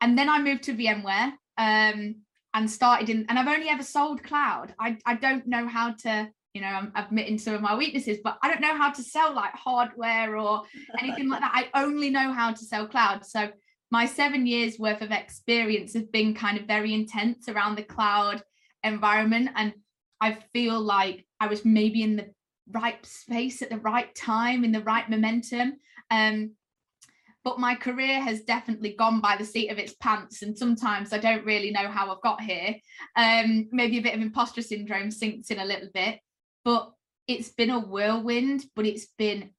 and 0.00 0.18
then 0.18 0.28
I 0.28 0.40
moved 0.42 0.64
to 0.64 0.74
VMware 0.74 1.32
um, 1.58 2.16
and 2.54 2.70
started 2.70 3.10
in, 3.10 3.26
and 3.28 3.38
I've 3.38 3.48
only 3.48 3.68
ever 3.68 3.82
sold 3.82 4.22
cloud. 4.22 4.74
I, 4.78 4.98
I 5.06 5.14
don't 5.14 5.46
know 5.46 5.66
how 5.68 5.92
to, 5.92 6.28
you 6.54 6.60
know, 6.60 6.68
I'm 6.68 6.92
admitting 6.94 7.38
some 7.38 7.54
of 7.54 7.60
my 7.60 7.76
weaknesses, 7.76 8.18
but 8.22 8.38
I 8.42 8.48
don't 8.48 8.60
know 8.60 8.76
how 8.76 8.92
to 8.92 9.02
sell 9.02 9.34
like 9.34 9.52
hardware 9.52 10.36
or 10.36 10.62
anything 10.98 11.28
like 11.28 11.40
that. 11.40 11.70
I 11.74 11.82
only 11.82 12.10
know 12.10 12.32
how 12.32 12.52
to 12.52 12.64
sell 12.64 12.86
cloud. 12.86 13.24
So 13.26 13.50
my 13.90 14.06
seven 14.06 14.46
years 14.46 14.78
worth 14.78 15.02
of 15.02 15.10
experience 15.10 15.94
has 15.94 16.04
been 16.04 16.34
kind 16.34 16.58
of 16.58 16.66
very 16.66 16.92
intense 16.92 17.48
around 17.48 17.76
the 17.76 17.82
cloud 17.82 18.42
environment. 18.82 19.50
And 19.54 19.74
I 20.20 20.38
feel 20.52 20.80
like 20.80 21.26
I 21.40 21.46
was 21.46 21.64
maybe 21.64 22.02
in 22.02 22.16
the 22.16 22.30
right 22.72 23.04
space 23.04 23.62
at 23.62 23.70
the 23.70 23.78
right 23.78 24.12
time, 24.14 24.64
in 24.64 24.72
the 24.72 24.82
right 24.82 25.08
momentum. 25.08 25.74
Um, 26.10 26.55
but 27.46 27.60
my 27.60 27.76
career 27.76 28.20
has 28.20 28.42
definitely 28.42 28.96
gone 28.98 29.20
by 29.20 29.36
the 29.36 29.44
seat 29.44 29.68
of 29.68 29.78
its 29.78 29.94
pants 30.00 30.42
and 30.42 30.58
sometimes 30.58 31.12
i 31.12 31.18
don't 31.18 31.46
really 31.46 31.70
know 31.70 31.88
how 31.88 32.10
i've 32.10 32.20
got 32.20 32.40
here 32.40 32.74
um, 33.14 33.68
maybe 33.70 33.98
a 33.98 34.02
bit 34.02 34.16
of 34.16 34.20
imposter 34.20 34.60
syndrome 34.60 35.12
sinks 35.12 35.50
in 35.52 35.60
a 35.60 35.64
little 35.64 35.88
bit 35.94 36.18
but 36.64 36.90
it's 37.28 37.50
been 37.50 37.70
a 37.70 37.78
whirlwind 37.78 38.64
but 38.74 38.84
it's 38.84 39.06
been 39.16 39.50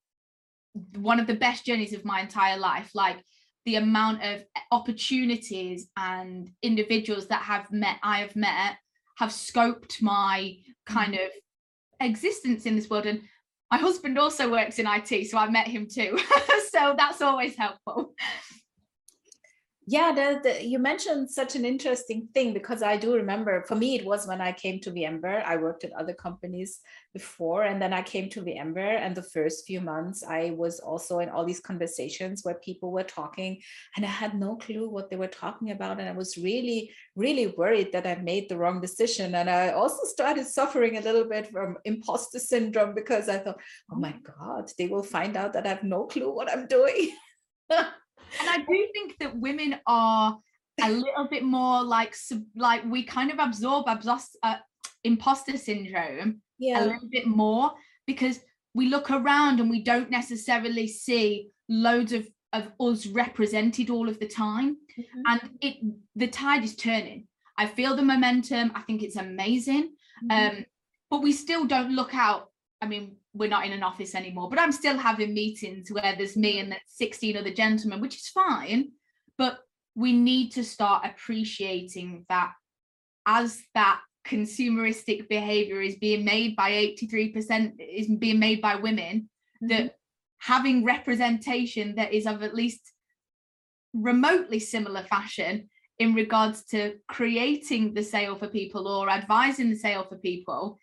one 0.97 1.17
of 1.17 1.27
the 1.27 1.33
best 1.33 1.65
journeys 1.65 1.93
of 1.93 2.03
my 2.03 2.19
entire 2.19 2.57
life 2.57 2.91
like 2.93 3.23
the 3.65 3.77
amount 3.77 4.21
of 4.21 4.43
opportunities 4.71 5.87
and 5.95 6.51
individuals 6.61 7.27
that 7.27 7.41
have 7.41 7.71
met 7.71 7.95
i 8.03 8.19
have 8.19 8.35
met 8.35 8.75
have 9.17 9.29
scoped 9.29 10.01
my 10.01 10.57
kind 10.85 11.13
mm. 11.13 11.25
of 11.25 11.31
existence 12.01 12.65
in 12.65 12.75
this 12.75 12.89
world 12.89 13.05
and 13.05 13.21
my 13.71 13.77
husband 13.77 14.17
also 14.17 14.51
works 14.51 14.79
in 14.79 14.87
IT, 14.87 15.29
so 15.29 15.37
I 15.37 15.49
met 15.49 15.67
him 15.67 15.87
too. 15.87 16.17
so 16.71 16.95
that's 16.97 17.21
always 17.21 17.55
helpful. 17.55 18.13
Yeah, 19.89 20.11
the, 20.11 20.41
the, 20.43 20.65
you 20.65 20.79
mentioned 20.79 21.31
such 21.31 21.55
an 21.55 21.63
interesting 21.63 22.27
thing 22.33 22.53
because 22.53 22.83
I 22.83 22.97
do 22.97 23.15
remember 23.15 23.63
for 23.69 23.75
me, 23.75 23.95
it 23.95 24.05
was 24.05 24.27
when 24.27 24.41
I 24.41 24.51
came 24.51 24.81
to 24.81 24.91
VMware. 24.91 25.45
I 25.45 25.55
worked 25.55 25.85
at 25.85 25.93
other 25.93 26.13
companies 26.13 26.81
before, 27.13 27.63
and 27.63 27.81
then 27.81 27.93
I 27.93 28.01
came 28.01 28.29
to 28.31 28.41
VMware. 28.41 28.99
And 28.99 29.15
the 29.15 29.23
first 29.23 29.65
few 29.65 29.79
months, 29.79 30.25
I 30.27 30.49
was 30.57 30.81
also 30.81 31.19
in 31.19 31.29
all 31.29 31.45
these 31.45 31.61
conversations 31.61 32.43
where 32.43 32.55
people 32.55 32.91
were 32.91 33.03
talking, 33.03 33.61
and 33.95 34.05
I 34.05 34.09
had 34.09 34.37
no 34.37 34.57
clue 34.57 34.89
what 34.89 35.09
they 35.09 35.15
were 35.15 35.27
talking 35.27 35.71
about. 35.71 36.01
And 36.01 36.09
I 36.09 36.11
was 36.11 36.37
really, 36.37 36.91
really 37.15 37.47
worried 37.57 37.93
that 37.93 38.05
I 38.05 38.15
made 38.15 38.49
the 38.49 38.57
wrong 38.57 38.81
decision. 38.81 39.35
And 39.35 39.49
I 39.49 39.69
also 39.69 40.03
started 40.03 40.47
suffering 40.47 40.97
a 40.97 41.01
little 41.01 41.29
bit 41.29 41.49
from 41.49 41.77
imposter 41.85 42.39
syndrome 42.39 42.93
because 42.93 43.29
I 43.29 43.37
thought, 43.37 43.61
oh 43.89 43.95
my 43.95 44.15
God, 44.37 44.69
they 44.77 44.87
will 44.87 45.03
find 45.03 45.37
out 45.37 45.53
that 45.53 45.65
I 45.65 45.69
have 45.69 45.83
no 45.83 46.07
clue 46.07 46.29
what 46.29 46.51
I'm 46.51 46.67
doing. 46.67 47.15
and 48.39 48.49
I 48.49 48.57
do 48.57 48.87
think 48.93 49.17
that 49.19 49.37
women 49.37 49.79
are 49.85 50.37
a 50.83 50.91
little 50.91 51.27
bit 51.29 51.43
more 51.43 51.83
like 51.83 52.15
like 52.55 52.83
we 52.85 53.03
kind 53.03 53.31
of 53.31 53.39
absorb 53.39 53.85
absorb 53.87 54.21
uh, 54.43 54.57
imposter 55.03 55.57
syndrome 55.57 56.41
yeah. 56.59 56.83
a 56.83 56.85
little 56.85 57.09
bit 57.09 57.27
more 57.27 57.71
because 58.05 58.39
we 58.73 58.89
look 58.89 59.09
around 59.09 59.59
and 59.59 59.69
we 59.69 59.81
don't 59.81 60.11
necessarily 60.11 60.87
see 60.87 61.49
loads 61.69 62.13
of 62.13 62.27
of 62.53 62.71
us 62.79 63.05
represented 63.07 63.89
all 63.89 64.07
of 64.07 64.19
the 64.19 64.27
time 64.27 64.77
mm-hmm. 64.97 65.21
and 65.25 65.49
it 65.61 65.77
the 66.15 66.27
tide 66.27 66.63
is 66.63 66.75
turning 66.75 67.27
i 67.57 67.65
feel 67.65 67.95
the 67.95 68.01
momentum 68.01 68.71
i 68.73 68.81
think 68.81 69.03
it's 69.03 69.17
amazing 69.17 69.91
mm-hmm. 70.23 70.57
um 70.57 70.65
but 71.09 71.21
we 71.21 71.31
still 71.31 71.65
don't 71.65 71.91
look 71.91 72.13
out 72.13 72.49
i 72.81 72.87
mean 72.87 73.17
we're 73.37 73.49
not 73.49 73.65
in 73.65 73.71
an 73.71 73.83
office 73.83 74.15
anymore, 74.15 74.49
but 74.49 74.59
I'm 74.59 74.71
still 74.71 74.97
having 74.97 75.33
meetings 75.33 75.91
where 75.91 76.15
there's 76.17 76.35
me 76.37 76.59
and 76.59 76.75
16 76.87 77.37
other 77.37 77.53
gentlemen, 77.53 78.01
which 78.01 78.15
is 78.15 78.27
fine. 78.27 78.91
But 79.37 79.59
we 79.95 80.13
need 80.13 80.51
to 80.53 80.63
start 80.63 81.05
appreciating 81.05 82.25
that 82.29 82.51
as 83.25 83.61
that 83.73 84.01
consumeristic 84.25 85.27
behavior 85.29 85.81
is 85.81 85.95
being 85.95 86.25
made 86.25 86.55
by 86.55 86.71
83% 86.71 87.73
is 87.79 88.07
being 88.07 88.39
made 88.39 88.61
by 88.61 88.75
women, 88.75 89.29
mm-hmm. 89.63 89.67
that 89.67 89.95
having 90.39 90.83
representation 90.83 91.95
that 91.95 92.13
is 92.13 92.27
of 92.27 92.43
at 92.43 92.55
least 92.55 92.93
remotely 93.93 94.59
similar 94.59 95.03
fashion 95.03 95.69
in 95.99 96.13
regards 96.13 96.63
to 96.65 96.95
creating 97.07 97.93
the 97.93 98.03
sale 98.03 98.35
for 98.35 98.47
people 98.47 98.87
or 98.87 99.09
advising 99.09 99.69
the 99.69 99.75
sale 99.75 100.05
for 100.07 100.17
people 100.17 100.77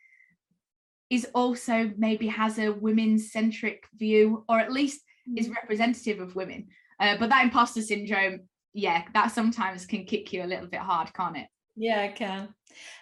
is 1.14 1.26
also 1.35 1.90
maybe 1.97 2.26
has 2.26 2.59
a 2.59 2.73
women's 2.73 3.33
centric 3.33 3.85
view 3.97 4.44
or 4.49 4.59
at 4.59 4.73
least 4.73 5.00
mm. 5.28 5.38
is 5.38 5.49
representative 5.49 6.21
of 6.21 6.37
women. 6.37 6.66
Uh, 7.00 7.16
but 7.18 7.28
that 7.30 7.44
imposter 7.44 7.83
syndrome 7.83 8.40
yeah 8.73 9.02
that 9.14 9.30
sometimes 9.30 9.87
can 9.87 10.04
kick 10.04 10.33
you 10.33 10.42
a 10.42 10.50
little 10.52 10.66
bit 10.66 10.80
hard 10.80 11.12
can't 11.14 11.37
it? 11.37 11.47
Yeah 11.76 12.02
it 12.02 12.16
can. 12.16 12.49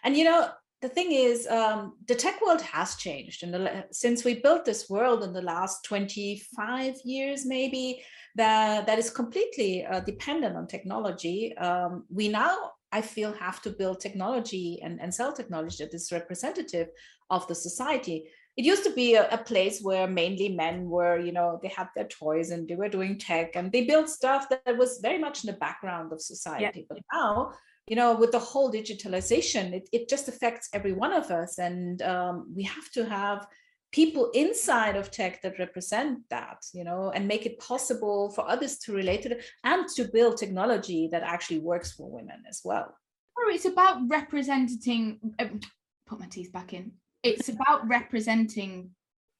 And 0.05 0.17
you 0.17 0.25
know 0.25 0.51
the 0.81 0.89
thing 0.89 1.13
is 1.13 1.47
um, 1.47 1.95
the 2.09 2.15
tech 2.15 2.41
world 2.43 2.61
has 2.61 2.97
changed 2.97 3.45
and 3.45 3.85
since 3.93 4.25
we 4.25 4.41
built 4.41 4.65
this 4.65 4.91
world 4.91 5.23
in 5.23 5.33
the 5.33 5.43
last 5.43 5.85
25 5.85 6.97
years 7.05 7.47
maybe 7.47 8.03
that 8.35 8.87
that 8.87 8.99
is 8.99 9.11
completely 9.11 9.85
uh, 9.85 10.01
dependent 10.01 10.57
on 10.57 10.67
technology. 10.67 11.57
Um, 11.57 12.05
we 12.09 12.29
now 12.29 12.73
I 12.93 13.01
feel 13.01 13.33
have 13.33 13.63
to 13.63 13.71
build 13.71 14.01
technology 14.01 14.81
and, 14.83 15.01
and 15.01 15.13
sell 15.15 15.33
technology 15.33 15.85
that 15.85 15.95
is 15.95 16.13
representative 16.13 16.89
of 17.31 17.47
the 17.49 17.55
society. 17.55 18.29
It 18.57 18.67
used 18.67 18.85
to 18.85 18.93
be 18.93 19.15
a, 19.15 19.29
a, 19.31 19.39
place 19.39 19.81
where 19.81 20.07
mainly 20.07 20.51
men 20.51 20.91
were, 20.91 21.19
you 21.19 21.33
know, 21.33 21.59
they 21.63 21.69
had 21.69 21.89
their 21.97 22.07
toys 22.07 22.51
and 22.51 22.69
they 22.69 22.75
were 22.75 22.91
doing 22.91 23.19
tech 23.19 23.57
and 23.57 23.73
they 23.73 23.87
built 23.87 24.11
stuff 24.11 24.49
that 24.51 24.77
was 24.77 24.99
very 25.01 25.19
much 25.19 25.43
in 25.43 25.51
the 25.51 25.59
background 25.59 26.13
of 26.13 26.21
society. 26.21 26.81
Yeah. 26.81 26.87
But 26.91 26.99
now, 27.13 27.53
you 27.87 27.97
know, 27.97 28.15
with 28.15 28.33
the 28.33 28.39
whole 28.39 28.71
digitalization, 28.71 29.73
it, 29.73 29.89
it 29.91 30.09
just 30.09 30.29
affects 30.29 30.69
every 30.75 30.93
one 30.93 31.15
of 31.15 31.31
us. 31.31 31.59
And 31.59 32.03
um, 32.03 32.53
we 32.55 32.65
have 32.65 32.91
to 32.93 33.07
have 33.07 33.47
people 33.93 34.31
inside 34.33 34.97
of 34.97 35.11
tech 35.11 35.41
that 35.43 35.59
represent 35.59 36.19
that 36.31 36.59
you 36.73 36.83
know 36.83 37.13
and 37.15 37.29
make 37.29 37.47
it 37.47 37.59
possible 37.59 38.31
for 38.31 38.49
others 38.49 38.79
to 38.79 38.93
relate 38.93 39.23
to 39.23 39.31
it 39.31 39.45
and 39.65 39.87
to 39.89 40.05
build 40.13 40.37
technology 40.37 41.09
that 41.13 41.23
actually 41.23 41.59
works 41.59 41.93
for 41.93 42.11
women 42.11 42.43
as 42.49 42.61
well 42.65 42.97
oh 43.39 43.51
it's 43.53 43.67
about 43.67 43.99
representing 44.09 45.19
um, 45.39 45.61
put 46.07 46.19
my 46.19 46.27
teeth 46.27 46.53
back 46.53 46.73
in 46.73 46.91
it's 47.23 47.49
about 47.49 47.87
representing 47.89 48.91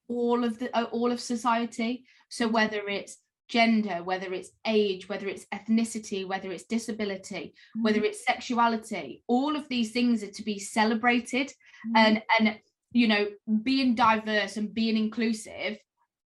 all 0.09 0.45
of 0.45 0.59
the 0.59 0.75
uh, 0.77 0.85
all 0.85 1.11
of 1.11 1.21
society 1.21 2.05
so 2.29 2.47
whether 2.47 2.87
it's 2.89 3.19
gender 3.49 4.03
whether 4.05 4.33
it's 4.33 4.51
age 4.67 5.09
whether 5.09 5.29
it's 5.29 5.47
ethnicity 5.53 6.27
whether 6.27 6.51
it's 6.53 6.65
disability 6.65 7.55
mm-hmm. 7.55 7.83
whether 7.83 8.03
it's 8.03 8.25
sexuality 8.25 9.23
all 9.27 9.57
of 9.57 9.69
these 9.69 9.93
things 9.93 10.23
are 10.23 10.31
to 10.31 10.43
be 10.43 10.59
celebrated 10.59 11.49
mm-hmm. 11.49 11.97
and 11.97 12.23
and 12.39 12.59
you 12.93 13.09
know, 13.09 13.27
being 13.63 13.95
diverse 13.95 14.57
and 14.57 14.75
being 14.75 14.97
inclusive 14.97 15.79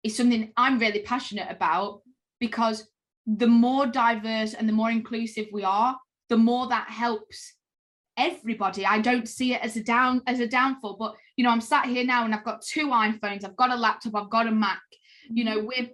is 0.04 0.16
something 0.16 0.52
I'm 0.58 0.80
really 0.80 1.00
passionate 1.00 1.48
about 1.50 2.02
because 2.40 2.88
the 3.26 3.48
more 3.48 3.88
diverse 3.88 4.54
and 4.54 4.68
the 4.70 4.74
more 4.74 4.92
inclusive 4.92 5.48
we 5.52 5.64
are, 5.64 5.98
the 6.30 6.38
more 6.38 6.68
that 6.68 6.90
helps 6.90 7.54
everybody. 8.18 8.86
I 8.86 9.00
don't 9.00 9.28
see 9.28 9.54
it 9.54 9.62
as 9.62 9.76
a 9.78 9.84
down 9.84 10.22
as 10.28 10.40
a 10.40 10.48
downfall, 10.48 10.98
but 10.98 11.16
you 11.36 11.44
know, 11.44 11.50
I'm 11.50 11.62
sat 11.62 11.86
here 11.86 12.06
now 12.06 12.26
and 12.26 12.34
I've 12.34 12.46
got 12.46 12.62
two 12.62 12.88
iPhones, 12.88 13.44
I've 13.44 13.56
got 13.56 13.72
a 13.72 13.76
laptop, 13.76 14.16
I've 14.16 14.30
got 14.30 14.48
a 14.48 14.52
Mac. 14.52 14.82
You 15.30 15.44
know, 15.44 15.58
mm-hmm. 15.58 15.68
we're 15.68 15.90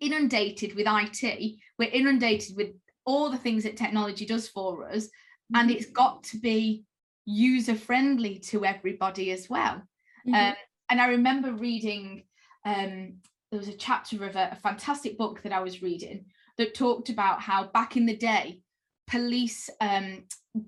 inundated 0.00 0.74
with 0.74 0.86
IT, 0.88 1.56
we're 1.78 1.90
inundated 1.90 2.56
with 2.56 2.68
all 3.04 3.30
the 3.30 3.38
things 3.38 3.64
that 3.64 3.76
technology 3.76 4.24
does 4.24 4.48
for 4.48 4.88
us, 4.88 5.08
and 5.54 5.68
mm-hmm. 5.68 5.76
it's 5.76 5.90
got 5.90 6.22
to 6.24 6.38
be 6.38 6.84
user 7.24 7.74
friendly 7.74 8.38
to 8.38 8.64
everybody 8.64 9.32
as 9.32 9.48
well. 9.48 9.82
Mm-hmm. 10.26 10.34
Um, 10.34 10.54
and 10.90 11.00
I 11.00 11.08
remember 11.08 11.52
reading, 11.52 12.24
um, 12.64 13.14
there 13.50 13.58
was 13.58 13.68
a 13.68 13.76
chapter 13.76 14.24
of 14.24 14.36
a, 14.36 14.50
a 14.52 14.56
fantastic 14.56 15.18
book 15.18 15.42
that 15.42 15.52
I 15.52 15.60
was 15.60 15.82
reading 15.82 16.26
that 16.58 16.74
talked 16.74 17.08
about 17.08 17.40
how 17.40 17.64
back 17.64 17.96
in 17.96 18.06
the 18.06 18.16
day, 18.16 18.60
police 19.08 19.68
um 19.80 20.24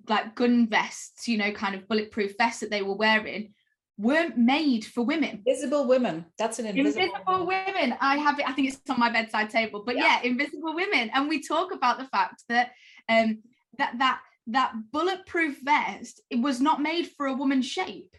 like 0.08 0.34
gun 0.34 0.66
vests 0.68 1.28
you 1.28 1.38
know 1.38 1.52
kind 1.52 1.74
of 1.74 1.86
bulletproof 1.88 2.36
vests 2.36 2.60
that 2.60 2.70
they 2.70 2.82
were 2.82 2.96
wearing 2.96 3.54
weren't 3.96 4.36
made 4.36 4.84
for 4.84 5.04
women. 5.04 5.40
Invisible 5.46 5.86
women. 5.86 6.24
That's 6.36 6.58
an 6.58 6.66
invisible, 6.66 7.04
invisible 7.04 7.46
women. 7.46 7.96
I 8.00 8.16
have 8.16 8.40
it 8.40 8.48
i 8.48 8.52
think 8.52 8.68
it's 8.68 8.90
on 8.90 8.98
my 8.98 9.10
bedside 9.10 9.50
table 9.50 9.84
but 9.86 9.96
yeah. 9.96 10.20
yeah 10.22 10.28
invisible 10.30 10.74
women. 10.74 11.10
And 11.14 11.28
we 11.28 11.42
talk 11.42 11.72
about 11.72 11.98
the 11.98 12.06
fact 12.06 12.42
that 12.48 12.72
um 13.08 13.38
that 13.78 13.94
that 13.98 14.20
that 14.48 14.72
bulletproof 14.92 15.60
vest 15.62 16.20
it 16.28 16.40
was 16.40 16.60
not 16.60 16.82
made 16.82 17.06
for 17.16 17.26
a 17.26 17.34
woman's 17.34 17.66
shape 17.66 18.16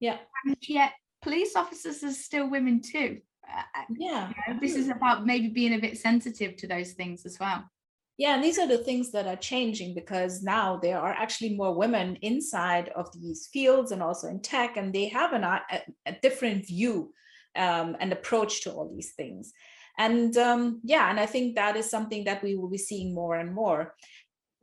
yeah. 0.00 0.16
And 0.44 0.56
yet 0.62 0.92
police 1.22 1.54
officers 1.54 2.02
are 2.02 2.12
still 2.12 2.50
women 2.50 2.80
too. 2.80 3.20
Uh, 3.46 3.82
yeah. 3.96 4.28
you 4.28 4.54
know, 4.54 4.60
this 4.60 4.74
is 4.74 4.88
about 4.88 5.26
maybe 5.26 5.48
being 5.48 5.74
a 5.74 5.78
bit 5.78 5.98
sensitive 5.98 6.56
to 6.56 6.66
those 6.66 6.92
things 6.92 7.26
as 7.26 7.38
well. 7.38 7.64
Yeah 8.16 8.34
and 8.34 8.44
these 8.44 8.58
are 8.58 8.68
the 8.68 8.78
things 8.84 9.12
that 9.12 9.26
are 9.26 9.36
changing 9.36 9.94
because 9.94 10.42
now 10.42 10.76
there 10.76 10.98
are 10.98 11.12
actually 11.12 11.56
more 11.56 11.74
women 11.74 12.16
inside 12.20 12.90
of 12.90 13.08
these 13.18 13.48
fields 13.50 13.92
and 13.92 14.02
also 14.02 14.28
in 14.28 14.40
tech 14.40 14.76
and 14.76 14.92
they 14.92 15.08
have 15.08 15.32
an, 15.32 15.42
a, 15.42 15.62
a 16.04 16.12
different 16.20 16.66
view 16.66 17.14
um, 17.56 17.96
and 17.98 18.12
approach 18.12 18.62
to 18.62 18.72
all 18.72 18.90
these 18.94 19.12
things. 19.12 19.52
And 19.96 20.36
um, 20.36 20.80
yeah 20.84 21.10
and 21.10 21.18
i 21.18 21.26
think 21.26 21.56
that 21.56 21.76
is 21.76 21.90
something 21.90 22.24
that 22.24 22.42
we 22.42 22.56
will 22.56 22.68
be 22.68 22.78
seeing 22.78 23.14
more 23.14 23.36
and 23.36 23.54
more. 23.54 23.94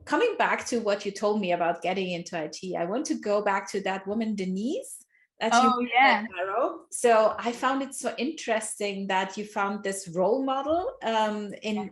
Coming 0.04 0.36
back 0.38 0.64
to 0.66 0.78
what 0.78 1.04
you 1.04 1.10
told 1.10 1.40
me 1.40 1.52
about 1.52 1.82
getting 1.82 2.12
into 2.12 2.40
it 2.40 2.56
i 2.78 2.84
want 2.84 3.06
to 3.06 3.14
go 3.14 3.42
back 3.42 3.70
to 3.72 3.80
that 3.82 4.06
woman 4.06 4.36
denise 4.36 5.04
that 5.40 5.52
oh, 5.54 5.80
you 5.80 5.88
yeah. 5.94 6.26
So 6.90 7.34
I 7.38 7.52
found 7.52 7.82
it 7.82 7.94
so 7.94 8.14
interesting 8.18 9.06
that 9.06 9.36
you 9.36 9.44
found 9.44 9.84
this 9.84 10.08
role 10.08 10.44
model 10.44 10.94
um, 11.02 11.52
in, 11.62 11.76
yeah 11.76 11.88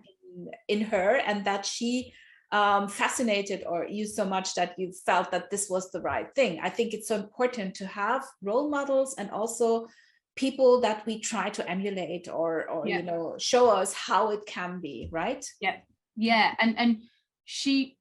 in 0.69 0.81
her 0.83 1.17
and 1.27 1.45
that 1.45 1.65
she 1.65 2.13
um, 2.53 2.89
fascinated 2.89 3.65
or 3.67 3.87
you 3.87 4.07
so 4.07 4.25
much 4.25 4.55
that 4.55 4.79
you 4.79 4.93
felt 5.05 5.31
that 5.31 5.51
this 5.51 5.69
was 5.69 5.91
the 5.91 6.01
right 6.01 6.33
thing. 6.35 6.61
I 6.63 6.69
think 6.69 6.95
it's 6.95 7.09
so 7.09 7.17
important 7.17 7.75
to 7.77 7.87
have 7.87 8.25
role 8.43 8.71
models 8.71 9.15
and 9.19 9.31
also 9.31 9.89
people 10.37 10.81
that 10.83 11.05
we 11.07 11.19
try 11.19 11.49
to 11.51 11.69
emulate 11.69 12.29
or 12.29 12.69
or 12.69 12.87
yeah. 12.87 12.99
you 12.99 13.03
know 13.03 13.37
show 13.39 13.71
us 13.71 13.93
how 13.93 14.31
it 14.31 14.47
can 14.47 14.81
be, 14.81 15.09
right? 15.11 15.45
Yeah, 15.61 15.77
yeah, 16.17 16.55
and 16.61 16.79
and 16.79 17.03
she 17.45 17.97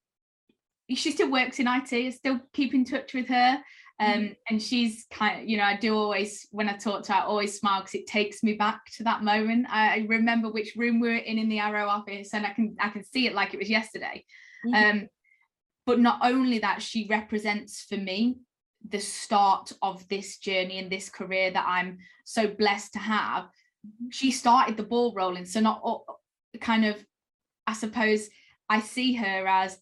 she 0.89 1.11
still 1.11 1.31
works 1.31 1.59
in 1.59 1.67
IT. 1.67 1.91
I 1.91 2.09
still 2.11 2.39
keep 2.53 2.73
in 2.75 2.85
touch 2.85 3.13
with 3.13 3.27
her. 3.29 3.57
Um, 3.97 4.07
mm-hmm. 4.07 4.33
and 4.49 4.61
she's 4.61 5.05
kind 5.09 5.41
of, 5.41 5.47
you 5.47 5.55
know, 5.55 5.63
I 5.63 5.77
do 5.77 5.95
always, 5.95 6.47
when 6.51 6.67
I 6.67 6.73
talk 6.75 7.03
to 7.03 7.13
her, 7.13 7.19
I 7.21 7.25
always 7.25 7.57
smile 7.57 7.79
because 7.79 7.95
it 7.95 8.07
takes 8.07 8.43
me 8.43 8.53
back 8.53 8.81
to 8.97 9.03
that 9.05 9.23
moment. 9.23 9.67
I 9.69 10.05
remember 10.09 10.51
which 10.51 10.75
room 10.75 10.99
we 10.99 11.07
were 11.07 11.15
in 11.15 11.37
in 11.37 11.47
the 11.47 11.59
Arrow 11.59 11.87
office 11.87 12.33
and 12.33 12.45
I 12.45 12.51
can, 12.51 12.75
I 12.79 12.89
can 12.89 13.05
see 13.05 13.25
it 13.25 13.33
like 13.33 13.53
it 13.53 13.59
was 13.59 13.69
yesterday. 13.69 14.25
Mm-hmm. 14.65 14.99
Um, 14.99 15.07
but 15.85 15.99
not 15.99 16.19
only 16.23 16.59
that, 16.59 16.81
she 16.81 17.07
represents 17.09 17.85
for 17.87 17.95
me 17.95 18.39
the 18.87 18.99
start 18.99 19.71
of 19.81 20.05
this 20.09 20.39
journey 20.39 20.77
and 20.79 20.91
this 20.91 21.09
career 21.09 21.51
that 21.51 21.65
I'm 21.65 21.99
so 22.25 22.47
blessed 22.47 22.93
to 22.93 22.99
have. 22.99 23.43
Mm-hmm. 23.43 24.09
She 24.11 24.31
started 24.31 24.75
the 24.75 24.83
ball 24.83 25.13
rolling. 25.15 25.45
So 25.45 25.61
not 25.61 25.79
all, 25.81 26.19
kind 26.59 26.83
of, 26.83 26.97
I 27.65 27.73
suppose 27.73 28.27
I 28.69 28.81
see 28.81 29.13
her 29.13 29.47
as 29.47 29.77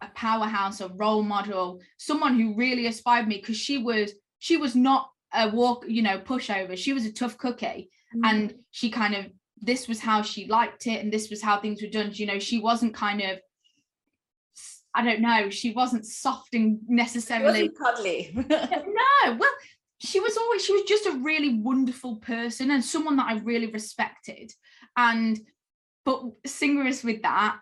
a 0.00 0.08
powerhouse, 0.14 0.80
a 0.80 0.88
role 0.88 1.22
model, 1.22 1.80
someone 1.96 2.38
who 2.38 2.54
really 2.54 2.86
inspired 2.86 3.28
me 3.28 3.36
because 3.36 3.56
she 3.56 3.78
was 3.78 4.12
she 4.38 4.56
was 4.56 4.76
not 4.76 5.10
a 5.34 5.50
walk, 5.50 5.84
you 5.88 6.02
know, 6.02 6.18
pushover. 6.18 6.76
She 6.76 6.92
was 6.92 7.04
a 7.04 7.12
tough 7.12 7.36
cookie, 7.38 7.90
mm. 8.14 8.20
and 8.24 8.54
she 8.70 8.90
kind 8.90 9.14
of 9.14 9.26
this 9.60 9.88
was 9.88 10.00
how 10.00 10.22
she 10.22 10.46
liked 10.46 10.86
it, 10.86 11.02
and 11.02 11.12
this 11.12 11.30
was 11.30 11.42
how 11.42 11.58
things 11.58 11.82
were 11.82 11.88
done. 11.88 12.10
You 12.12 12.26
know, 12.26 12.38
she 12.38 12.60
wasn't 12.60 12.94
kind 12.94 13.20
of 13.22 13.38
I 14.94 15.04
don't 15.04 15.20
know, 15.20 15.50
she 15.50 15.72
wasn't 15.72 16.06
soft 16.06 16.54
and 16.54 16.80
necessarily 16.88 17.68
cuddly. 17.68 18.32
no, 18.48 19.36
well, 19.38 19.50
she 19.98 20.20
was 20.20 20.36
always 20.36 20.64
she 20.64 20.72
was 20.72 20.82
just 20.82 21.06
a 21.06 21.18
really 21.18 21.54
wonderful 21.54 22.16
person 22.16 22.70
and 22.70 22.84
someone 22.84 23.16
that 23.16 23.28
I 23.28 23.38
really 23.38 23.66
respected. 23.66 24.52
And 24.96 25.38
but 26.04 26.22
synchronous 26.46 27.04
with 27.04 27.22
that, 27.22 27.58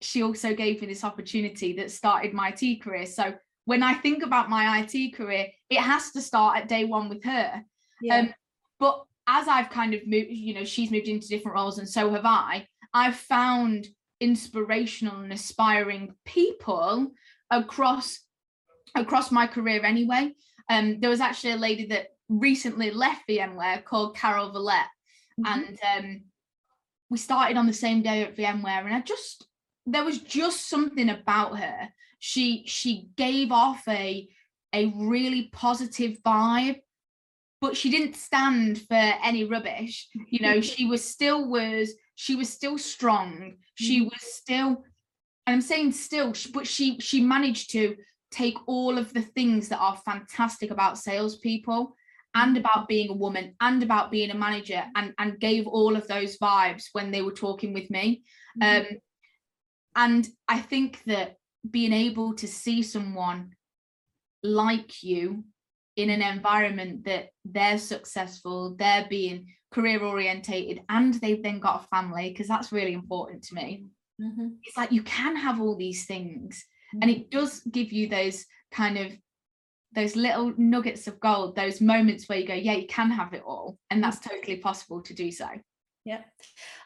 she 0.00 0.22
also 0.22 0.54
gave 0.54 0.80
me 0.80 0.86
this 0.86 1.04
opportunity 1.04 1.74
that 1.74 1.90
started 1.90 2.32
my 2.32 2.54
IT 2.56 2.82
career. 2.82 3.06
So 3.06 3.34
when 3.64 3.82
I 3.82 3.94
think 3.94 4.22
about 4.22 4.50
my 4.50 4.80
IT 4.80 5.14
career, 5.14 5.48
it 5.68 5.80
has 5.80 6.10
to 6.12 6.20
start 6.20 6.58
at 6.58 6.68
day 6.68 6.84
one 6.84 7.08
with 7.08 7.22
her. 7.24 7.62
Yeah. 8.00 8.16
Um, 8.16 8.34
but 8.78 9.04
as 9.26 9.46
I've 9.46 9.70
kind 9.70 9.94
of 9.94 10.06
moved, 10.06 10.30
you 10.30 10.54
know, 10.54 10.64
she's 10.64 10.90
moved 10.90 11.08
into 11.08 11.28
different 11.28 11.54
roles 11.54 11.78
and 11.78 11.88
so 11.88 12.10
have 12.10 12.24
I, 12.24 12.66
I've 12.92 13.16
found 13.16 13.86
inspirational 14.20 15.20
and 15.20 15.32
aspiring 15.32 16.14
people 16.24 17.12
across 17.50 18.20
across 18.94 19.30
my 19.30 19.46
career 19.46 19.84
anyway. 19.84 20.32
Um, 20.68 21.00
there 21.00 21.10
was 21.10 21.20
actually 21.20 21.52
a 21.52 21.56
lady 21.56 21.86
that 21.86 22.08
recently 22.28 22.90
left 22.90 23.28
VMware 23.28 23.84
called 23.84 24.16
Carol 24.16 24.50
Vallette. 24.50 24.84
Mm-hmm. 25.40 25.46
And 25.46 25.78
um, 25.96 26.22
we 27.08 27.18
started 27.18 27.56
on 27.56 27.66
the 27.66 27.72
same 27.72 28.02
day 28.02 28.22
at 28.22 28.36
VMware, 28.36 28.84
and 28.84 28.94
I 28.94 29.00
just 29.00 29.46
there 29.92 30.04
was 30.04 30.18
just 30.18 30.68
something 30.68 31.10
about 31.10 31.58
her. 31.58 31.88
She 32.18 32.64
she 32.66 33.08
gave 33.16 33.50
off 33.52 33.86
a 33.88 34.28
a 34.72 34.86
really 34.96 35.50
positive 35.52 36.18
vibe, 36.24 36.80
but 37.60 37.76
she 37.76 37.90
didn't 37.90 38.14
stand 38.14 38.82
for 38.82 38.94
any 38.94 39.44
rubbish. 39.44 40.08
You 40.28 40.40
know, 40.40 40.60
she 40.72 40.86
was 40.86 41.04
still 41.04 41.48
was 41.48 41.92
she 42.14 42.36
was 42.36 42.50
still 42.50 42.78
strong. 42.78 43.54
She 43.74 44.02
mm. 44.02 44.04
was 44.04 44.20
still, 44.20 44.84
and 45.46 45.54
I'm 45.54 45.60
saying 45.60 45.92
still, 45.92 46.34
but 46.52 46.66
she 46.66 46.98
she 47.00 47.22
managed 47.22 47.70
to 47.70 47.96
take 48.30 48.56
all 48.66 48.96
of 48.96 49.12
the 49.12 49.22
things 49.22 49.68
that 49.68 49.80
are 49.80 49.96
fantastic 49.96 50.70
about 50.70 50.98
salespeople 50.98 51.96
and 52.34 52.56
mm. 52.56 52.60
about 52.60 52.86
being 52.86 53.10
a 53.10 53.14
woman 53.14 53.54
and 53.60 53.82
about 53.82 54.10
being 54.10 54.30
a 54.30 54.34
manager 54.34 54.84
and 54.94 55.14
and 55.18 55.40
gave 55.40 55.66
all 55.66 55.96
of 55.96 56.06
those 56.06 56.38
vibes 56.38 56.84
when 56.92 57.10
they 57.10 57.22
were 57.22 57.32
talking 57.32 57.72
with 57.72 57.90
me. 57.90 58.22
Mm-hmm. 58.60 58.92
Um, 58.92 58.98
and 59.96 60.28
I 60.48 60.60
think 60.60 61.02
that 61.06 61.36
being 61.68 61.92
able 61.92 62.34
to 62.34 62.48
see 62.48 62.82
someone 62.82 63.54
like 64.42 65.02
you 65.02 65.44
in 65.96 66.08
an 66.08 66.22
environment 66.22 67.04
that 67.04 67.28
they're 67.44 67.78
successful, 67.78 68.74
they're 68.78 69.06
being 69.10 69.54
career 69.70 70.02
orientated, 70.02 70.82
and 70.88 71.14
they've 71.14 71.42
then 71.42 71.60
got 71.60 71.84
a 71.84 71.86
family, 71.88 72.30
because 72.30 72.48
that's 72.48 72.72
really 72.72 72.92
important 72.92 73.42
to 73.44 73.54
me. 73.54 73.84
Mm-hmm. 74.20 74.48
It's 74.64 74.76
like 74.76 74.92
you 74.92 75.02
can 75.02 75.36
have 75.36 75.60
all 75.60 75.76
these 75.76 76.06
things, 76.06 76.64
mm-hmm. 76.94 77.02
and 77.02 77.10
it 77.10 77.30
does 77.30 77.60
give 77.60 77.92
you 77.92 78.08
those 78.08 78.46
kind 78.72 78.98
of 78.98 79.12
those 79.94 80.14
little 80.14 80.52
nuggets 80.56 81.08
of 81.08 81.18
gold, 81.18 81.56
those 81.56 81.80
moments 81.80 82.28
where 82.28 82.38
you 82.38 82.46
go, 82.46 82.54
yeah, 82.54 82.74
you 82.74 82.86
can 82.86 83.10
have 83.10 83.34
it 83.34 83.42
all, 83.44 83.76
and 83.90 84.02
that's 84.02 84.20
totally 84.20 84.56
possible 84.56 85.02
to 85.02 85.14
do 85.14 85.30
so. 85.30 85.48
Yeah, 86.10 86.22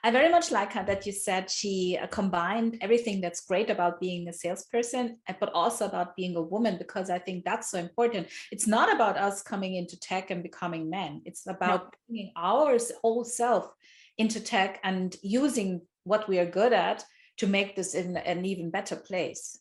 I 0.02 0.10
very 0.10 0.28
much 0.28 0.50
like 0.50 0.74
her 0.74 0.84
that 0.84 1.06
you 1.06 1.12
said 1.12 1.50
she 1.50 1.98
uh, 1.98 2.06
combined 2.08 2.76
everything 2.82 3.22
that's 3.22 3.46
great 3.46 3.70
about 3.70 3.98
being 3.98 4.28
a 4.28 4.34
salesperson, 4.34 5.16
uh, 5.26 5.32
but 5.40 5.50
also 5.54 5.86
about 5.86 6.14
being 6.14 6.36
a 6.36 6.42
woman, 6.42 6.76
because 6.76 7.08
I 7.08 7.18
think 7.20 7.42
that's 7.42 7.70
so 7.70 7.78
important. 7.78 8.26
It's 8.52 8.66
not 8.66 8.92
about 8.94 9.16
us 9.16 9.40
coming 9.40 9.76
into 9.76 9.98
tech 9.98 10.30
and 10.30 10.42
becoming 10.42 10.90
men. 10.90 11.22
It's 11.24 11.46
about 11.46 11.84
no. 11.84 11.90
bringing 12.06 12.32
our 12.36 12.76
whole 13.00 13.24
self 13.24 13.72
into 14.18 14.40
tech 14.40 14.78
and 14.84 15.16
using 15.22 15.80
what 16.04 16.28
we 16.28 16.38
are 16.38 16.58
good 16.60 16.74
at 16.74 17.02
to 17.38 17.46
make 17.46 17.74
this 17.74 17.94
in 17.94 18.18
an 18.18 18.44
even 18.44 18.70
better 18.70 18.96
place. 18.96 19.58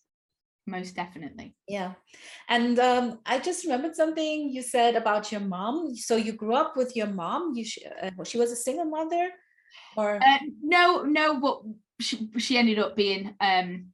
Most 0.68 0.96
definitely. 0.96 1.56
Yeah. 1.70 1.94
And 2.50 2.80
um, 2.80 3.20
I 3.26 3.40
just 3.40 3.64
remembered 3.64 3.96
something 3.96 4.50
you 4.50 4.62
said 4.62 4.98
about 4.98 5.32
your 5.32 5.42
mom. 5.42 5.96
So 5.96 6.18
you 6.18 6.34
grew 6.34 6.54
up 6.54 6.76
with 6.76 6.98
your 6.98 7.08
mom. 7.08 7.54
You 7.56 7.66
uh, 8.02 8.24
she 8.26 8.38
was 8.38 8.52
a 8.52 8.58
single 8.58 8.86
mother 8.86 9.30
or 9.96 10.16
uh, 10.16 10.40
no 10.62 11.04
no 11.04 11.40
but 11.40 11.62
she, 12.00 12.30
she 12.38 12.58
ended 12.58 12.80
up 12.80 12.96
being 12.96 13.36
um 13.40 13.88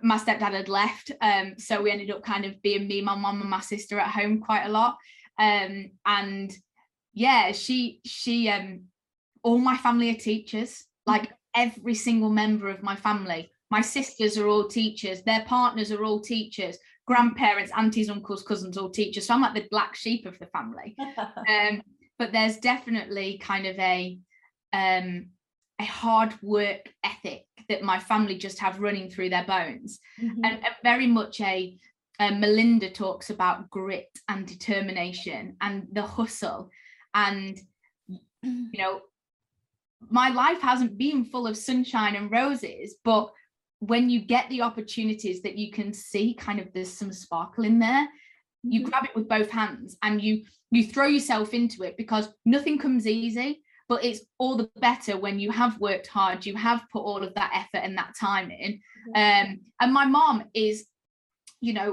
my 0.00 0.16
stepdad 0.16 0.52
had 0.52 0.68
left 0.68 1.10
um 1.20 1.54
so 1.58 1.82
we 1.82 1.90
ended 1.90 2.10
up 2.10 2.22
kind 2.22 2.44
of 2.44 2.60
being 2.62 2.86
me 2.86 3.00
my 3.00 3.14
mom 3.14 3.40
and 3.40 3.50
my 3.50 3.60
sister 3.60 3.98
at 3.98 4.10
home 4.10 4.40
quite 4.40 4.64
a 4.64 4.68
lot. 4.70 4.96
Um 5.38 5.90
and 6.06 6.52
yeah 7.12 7.52
she 7.52 8.00
she 8.04 8.48
um 8.48 8.84
all 9.42 9.58
my 9.58 9.76
family 9.76 10.10
are 10.10 10.18
teachers. 10.18 10.84
Like 11.06 11.32
every 11.54 11.94
single 11.94 12.30
member 12.30 12.68
of 12.68 12.82
my 12.82 12.96
family 12.96 13.50
my 13.70 13.80
sisters 13.80 14.38
are 14.38 14.46
all 14.46 14.66
teachers 14.68 15.22
their 15.22 15.44
partners 15.44 15.92
are 15.92 16.04
all 16.04 16.20
teachers 16.20 16.78
grandparents 17.06 17.72
aunties 17.76 18.08
uncles 18.08 18.42
cousins 18.42 18.78
all 18.78 18.88
teachers. 18.88 19.26
So 19.26 19.34
i'm 19.34 19.42
like 19.42 19.54
the 19.54 19.68
black 19.70 19.94
sheep 19.94 20.26
of 20.26 20.38
the 20.38 20.46
family. 20.46 20.96
Um 21.48 21.82
but 22.18 22.32
there's 22.32 22.58
definitely 22.58 23.38
kind 23.38 23.66
of 23.66 23.76
a 23.78 24.18
um, 24.72 25.26
a 25.80 25.84
hard 25.84 26.34
work 26.42 26.92
ethic 27.04 27.46
that 27.68 27.82
my 27.82 27.98
family 27.98 28.36
just 28.36 28.58
have 28.58 28.80
running 28.80 29.10
through 29.10 29.30
their 29.30 29.44
bones 29.44 30.00
mm-hmm. 30.20 30.44
and, 30.44 30.54
and, 30.54 30.74
very 30.82 31.06
much 31.06 31.40
a, 31.40 31.76
a 32.20 32.30
melinda 32.34 32.90
talks 32.90 33.30
about 33.30 33.68
grit 33.70 34.10
and 34.28 34.46
determination 34.46 35.56
and 35.60 35.86
the 35.92 36.02
hustle 36.02 36.70
and 37.14 37.60
you 38.08 38.78
know 38.78 39.00
my 40.10 40.28
life 40.28 40.60
hasn't 40.60 40.98
been 40.98 41.24
full 41.24 41.46
of 41.46 41.56
sunshine 41.56 42.16
and 42.16 42.30
roses 42.30 42.96
but 43.04 43.32
when 43.78 44.08
you 44.08 44.20
get 44.20 44.48
the 44.48 44.62
opportunities 44.62 45.42
that 45.42 45.58
you 45.58 45.72
can 45.72 45.92
see 45.92 46.34
kind 46.34 46.60
of 46.60 46.68
there's 46.72 46.92
some 46.92 47.12
sparkle 47.12 47.64
in 47.64 47.78
there 47.78 48.06
you 48.62 48.80
Mhm. 48.80 48.84
grab 48.84 49.04
it 49.04 49.14
with 49.14 49.28
both 49.28 49.50
hands 49.50 49.96
and 50.02 50.22
you 50.22 50.44
you 50.70 50.86
throw 50.86 51.06
yourself 51.06 51.52
into 51.52 51.82
it 51.82 51.96
because 51.96 52.28
nothing 52.44 52.78
comes 52.78 53.06
easy 53.06 53.62
but 53.92 54.04
it's 54.08 54.20
all 54.40 54.56
the 54.56 54.70
better 54.86 55.14
when 55.24 55.36
you 55.44 55.50
have 55.60 55.74
worked 55.86 56.08
hard 56.18 56.46
you 56.48 56.54
have 56.68 56.80
put 56.92 57.02
all 57.08 57.22
of 57.26 57.32
that 57.34 57.52
effort 57.62 57.82
and 57.86 57.94
that 57.98 58.12
time 58.28 58.48
in. 58.62 58.72
Um 59.22 59.48
and 59.80 59.90
my 60.00 60.06
mom 60.18 60.36
is 60.66 60.76
you 61.66 61.72
know 61.78 61.90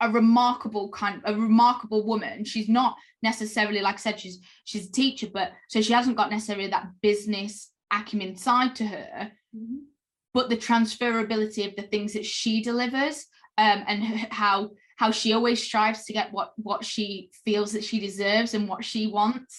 a 0.00 0.08
remarkable 0.20 0.86
kind 1.00 1.16
a 1.24 1.34
remarkable 1.48 2.02
woman. 2.12 2.36
She's 2.52 2.70
not 2.80 2.92
necessarily 3.30 3.80
like 3.86 3.98
i 3.98 4.02
said 4.06 4.20
she's 4.22 4.38
she's 4.68 4.86
a 4.88 4.92
teacher 5.00 5.28
but 5.38 5.48
so 5.72 5.76
she 5.80 5.94
hasn't 5.98 6.18
got 6.20 6.30
necessarily 6.36 6.68
that 6.68 6.88
business 7.08 7.52
acumen 7.98 8.32
side 8.46 8.72
to 8.80 8.84
her. 8.94 9.10
Mhm. 9.56 9.78
but 10.36 10.46
the 10.50 10.56
transferability 10.68 11.62
of 11.68 11.74
the 11.76 11.88
things 11.92 12.10
that 12.14 12.26
she 12.38 12.52
delivers 12.70 13.16
um, 13.64 13.78
and 13.90 14.00
how 14.42 14.56
how 15.00 15.10
she 15.18 15.32
always 15.36 15.60
strives 15.68 16.00
to 16.04 16.12
get 16.18 16.32
what 16.36 16.48
what 16.68 16.82
she 16.92 17.06
feels 17.44 17.70
that 17.72 17.84
she 17.88 17.98
deserves 18.08 18.50
and 18.54 18.68
what 18.70 18.82
she 18.90 19.02
wants 19.18 19.54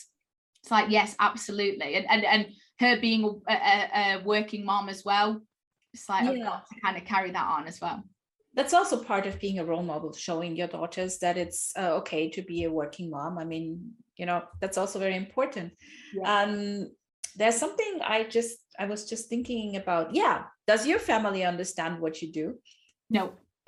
it's 0.65 0.71
like 0.71 0.89
yes 0.89 1.15
absolutely 1.19 1.93
and 1.93 2.07
and, 2.09 2.25
and 2.25 2.47
her 2.79 2.99
being 2.99 3.23
a, 3.47 3.53
a, 3.53 3.89
a 3.93 4.23
working 4.25 4.65
mom 4.65 4.89
as 4.89 5.05
well 5.05 5.39
it's 5.93 6.09
like 6.09 6.25
i've 6.25 6.43
got 6.43 6.65
to 6.67 6.81
kind 6.83 6.97
of 6.97 7.05
carry 7.05 7.29
that 7.29 7.45
on 7.45 7.67
as 7.67 7.79
well 7.79 8.03
That's 8.55 8.73
also 8.73 9.03
part 9.03 9.25
of 9.27 9.35
being 9.45 9.59
a 9.59 9.65
role 9.65 9.83
model, 9.83 10.13
showing 10.13 10.55
your 10.55 10.69
daughters 10.71 11.19
that 11.19 11.35
it's 11.35 11.61
uh, 11.75 11.99
okay 11.99 12.29
to 12.35 12.41
be 12.41 12.63
a 12.63 12.71
working 12.71 13.09
mom. 13.11 13.33
I 13.37 13.43
mean, 13.43 13.67
you 14.15 14.25
know, 14.25 14.39
that's 14.61 14.77
also 14.77 14.97
very 14.97 15.17
important. 15.25 15.73
Yeah. 16.15 16.23
Um, 16.33 16.87
there's 17.35 17.59
something 17.59 17.99
I 18.15 18.23
just, 18.23 18.55
I 18.79 18.85
was 18.87 19.01
just 19.11 19.27
thinking 19.27 19.75
about. 19.75 20.15
Yeah. 20.15 20.37
Does 20.71 20.87
your 20.87 20.99
family 20.99 21.43
understand 21.43 21.99
what 21.99 22.21
you 22.21 22.31
do? 22.31 22.45
no 23.09 23.23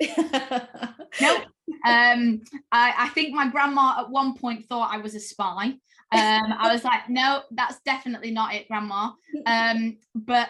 Nope. 1.20 1.44
um 1.84 2.40
I, 2.72 2.86
I 3.04 3.08
think 3.14 3.34
my 3.34 3.46
grandma 3.54 4.00
at 4.00 4.10
one 4.20 4.32
point 4.42 4.64
thought 4.66 4.94
i 4.96 4.98
was 4.98 5.14
a 5.14 5.20
spy 5.20 5.74
um 6.12 6.54
i 6.58 6.72
was 6.72 6.84
like 6.84 7.08
no 7.08 7.42
that's 7.50 7.80
definitely 7.84 8.30
not 8.30 8.54
it 8.54 8.66
grandma. 8.68 9.10
Um 9.46 9.98
but 10.14 10.48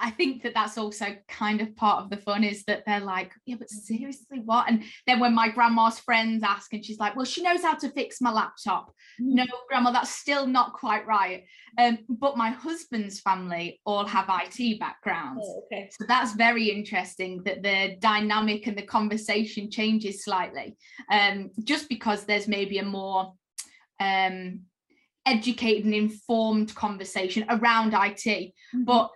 i 0.00 0.10
think 0.10 0.42
that 0.42 0.54
that's 0.54 0.76
also 0.76 1.16
kind 1.28 1.60
of 1.60 1.74
part 1.76 2.02
of 2.02 2.10
the 2.10 2.16
fun 2.16 2.44
is 2.44 2.64
that 2.64 2.84
they're 2.84 3.00
like 3.00 3.32
yeah 3.46 3.56
but 3.58 3.70
seriously 3.70 4.40
what? 4.44 4.68
And 4.68 4.84
then 5.06 5.18
when 5.20 5.34
my 5.34 5.48
grandma's 5.48 5.98
friends 5.98 6.42
ask 6.42 6.72
and 6.72 6.84
she's 6.84 6.98
like 6.98 7.16
well 7.16 7.24
she 7.24 7.42
knows 7.42 7.62
how 7.62 7.74
to 7.74 7.90
fix 7.90 8.20
my 8.20 8.30
laptop. 8.30 8.92
No 9.18 9.44
grandma 9.68 9.90
that's 9.90 10.10
still 10.10 10.46
not 10.46 10.74
quite 10.74 11.06
right. 11.06 11.44
Um 11.78 11.98
but 12.08 12.36
my 12.36 12.50
husband's 12.50 13.20
family 13.20 13.80
all 13.84 14.06
have 14.06 14.28
it 14.28 14.78
backgrounds. 14.78 15.44
Oh, 15.44 15.64
okay. 15.66 15.90
so 15.90 16.04
that's 16.06 16.34
very 16.34 16.70
interesting 16.70 17.42
that 17.44 17.62
the 17.62 17.96
dynamic 17.98 18.66
and 18.66 18.76
the 18.76 18.82
conversation 18.82 19.70
changes 19.70 20.24
slightly, 20.24 20.76
um, 21.10 21.50
just 21.64 21.88
because 21.88 22.24
there's 22.24 22.46
maybe 22.48 22.78
a 22.78 22.84
more 22.84 23.32
um, 24.00 24.60
educated 25.26 25.84
and 25.84 25.94
informed 25.94 26.74
conversation 26.74 27.44
around 27.48 27.94
IT. 27.94 28.54
Mhm. 28.74 28.84
But 28.84 29.10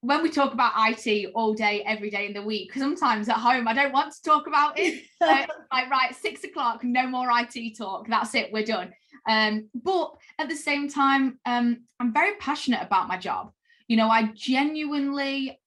when 0.00 0.22
we 0.22 0.30
talk 0.30 0.52
about 0.52 0.72
IT 0.76 1.26
all 1.34 1.54
day, 1.54 1.82
every 1.84 2.10
day 2.10 2.26
in 2.26 2.32
the 2.32 2.42
week, 2.42 2.74
sometimes 2.74 3.28
at 3.28 3.36
home 3.36 3.68
I 3.68 3.72
don't 3.72 3.92
want 3.92 4.12
to 4.12 4.22
talk 4.22 4.46
about 4.46 4.78
it. 4.78 5.04
Uh, 5.22 5.46
like 5.72 5.88
right, 5.88 6.12
six 6.16 6.42
o'clock, 6.42 6.82
no 6.82 7.06
more 7.06 7.28
IT 7.30 7.76
talk. 7.78 8.08
That's 8.08 8.34
it, 8.34 8.52
we're 8.52 8.64
done. 8.64 8.92
Um, 9.28 9.68
but 9.72 10.16
at 10.40 10.48
the 10.48 10.56
same 10.56 10.88
time, 10.88 11.38
um, 11.46 11.84
I'm 12.00 12.12
very 12.12 12.34
passionate 12.40 12.82
about 12.82 13.06
my 13.06 13.16
job. 13.16 13.52
You 13.86 13.96
know, 13.96 14.08
I 14.08 14.32
genuinely 14.34 15.60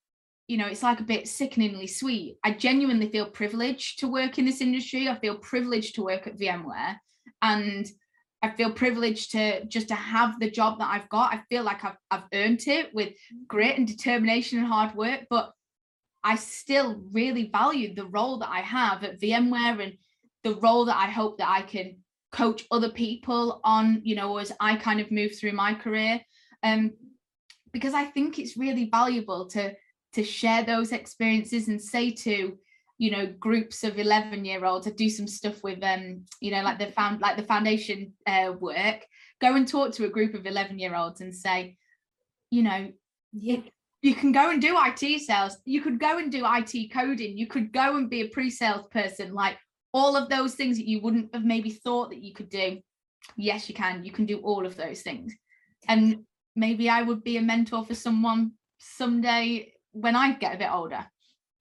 you 0.47 0.57
know, 0.57 0.67
it's 0.67 0.83
like 0.83 0.99
a 0.99 1.03
bit 1.03 1.27
sickeningly 1.27 1.87
sweet. 1.87 2.37
I 2.43 2.51
genuinely 2.51 3.09
feel 3.09 3.25
privileged 3.25 3.99
to 3.99 4.07
work 4.07 4.37
in 4.37 4.45
this 4.45 4.61
industry. 4.61 5.07
I 5.09 5.15
feel 5.15 5.37
privileged 5.37 5.95
to 5.95 6.03
work 6.03 6.27
at 6.27 6.37
VMware 6.37 6.97
and 7.41 7.89
I 8.41 8.51
feel 8.51 8.71
privileged 8.71 9.31
to 9.31 9.65
just 9.65 9.87
to 9.87 9.95
have 9.95 10.39
the 10.39 10.51
job 10.51 10.79
that 10.79 10.89
I've 10.89 11.09
got. 11.09 11.33
I 11.33 11.41
feel 11.49 11.63
like 11.63 11.83
I've, 11.83 11.97
I've 12.11 12.23
earned 12.33 12.67
it 12.67 12.93
with 12.93 13.13
grit 13.47 13.77
and 13.77 13.87
determination 13.87 14.59
and 14.59 14.67
hard 14.67 14.95
work, 14.95 15.21
but 15.29 15.51
I 16.23 16.35
still 16.35 17.01
really 17.11 17.49
value 17.51 17.93
the 17.93 18.05
role 18.05 18.39
that 18.39 18.49
I 18.49 18.61
have 18.61 19.03
at 19.03 19.19
VMware 19.19 19.83
and 19.83 19.93
the 20.43 20.55
role 20.55 20.85
that 20.85 20.97
I 20.97 21.07
hope 21.07 21.37
that 21.37 21.49
I 21.49 21.61
can 21.61 21.97
coach 22.31 22.65
other 22.69 22.89
people 22.89 23.61
on, 23.63 24.01
you 24.03 24.15
know, 24.15 24.37
as 24.37 24.51
I 24.59 24.75
kind 24.75 24.99
of 24.99 25.11
move 25.11 25.37
through 25.37 25.53
my 25.53 25.73
career. 25.73 26.21
Um, 26.63 26.93
because 27.71 27.93
I 27.93 28.05
think 28.05 28.39
it's 28.39 28.57
really 28.57 28.89
valuable 28.89 29.47
to 29.49 29.75
to 30.13 30.23
share 30.23 30.63
those 30.63 30.93
experiences 30.93 31.67
and 31.67 31.81
say 31.81 32.09
to 32.09 32.57
you 32.97 33.11
know 33.11 33.25
groups 33.39 33.83
of 33.83 33.99
11 33.99 34.45
year 34.45 34.63
olds 34.65 34.87
i 34.87 34.91
do 34.91 35.09
some 35.09 35.27
stuff 35.27 35.61
with 35.63 35.83
um 35.83 36.23
you 36.39 36.51
know 36.51 36.61
like 36.63 36.79
the 36.79 36.87
found 36.91 37.19
like 37.21 37.35
the 37.35 37.43
foundation 37.43 38.13
uh, 38.25 38.53
work 38.59 39.05
go 39.41 39.55
and 39.55 39.67
talk 39.67 39.91
to 39.91 40.05
a 40.05 40.09
group 40.09 40.33
of 40.33 40.45
11 40.45 40.79
year 40.79 40.95
olds 40.95 41.21
and 41.21 41.35
say 41.35 41.77
you 42.51 42.63
know 42.63 42.91
Yeah. 43.33 43.59
you 44.01 44.15
can 44.15 44.31
go 44.31 44.49
and 44.51 44.61
do 44.61 44.77
IT 44.77 45.21
sales. 45.21 45.57
You 45.65 45.81
could 45.81 45.99
go 45.99 46.19
and 46.19 46.31
do 46.31 46.45
IT 46.45 46.93
coding. 46.93 47.37
You 47.37 47.47
could 47.47 47.73
go 47.73 47.97
and 47.97 48.09
be 48.09 48.21
a 48.21 48.29
pre-sales 48.29 48.85
person. 48.91 49.33
Like 49.33 49.57
all 49.93 50.15
of 50.15 50.29
those 50.29 50.53
things 50.55 50.77
that 50.77 50.87
you 50.87 51.01
wouldn't 51.01 51.33
have 51.33 51.43
maybe 51.43 51.71
thought 51.71 52.11
that 52.11 52.21
you 52.21 52.33
could 52.33 52.49
do. 52.49 52.79
Yes, 53.35 53.67
you 53.67 53.73
can. 53.75 54.05
You 54.05 54.11
can 54.11 54.25
do 54.27 54.37
all 54.39 54.65
of 54.65 54.77
those 54.77 55.01
things. 55.01 55.33
And 55.87 56.23
maybe 56.55 56.87
I 56.87 57.01
would 57.01 57.23
be 57.23 57.37
a 57.37 57.41
mentor 57.41 57.83
for 57.83 57.95
someone 57.95 58.51
someday 58.77 59.73
when 59.91 60.15
I 60.15 60.33
get 60.33 60.55
a 60.55 60.59
bit 60.59 60.71
older. 60.71 61.05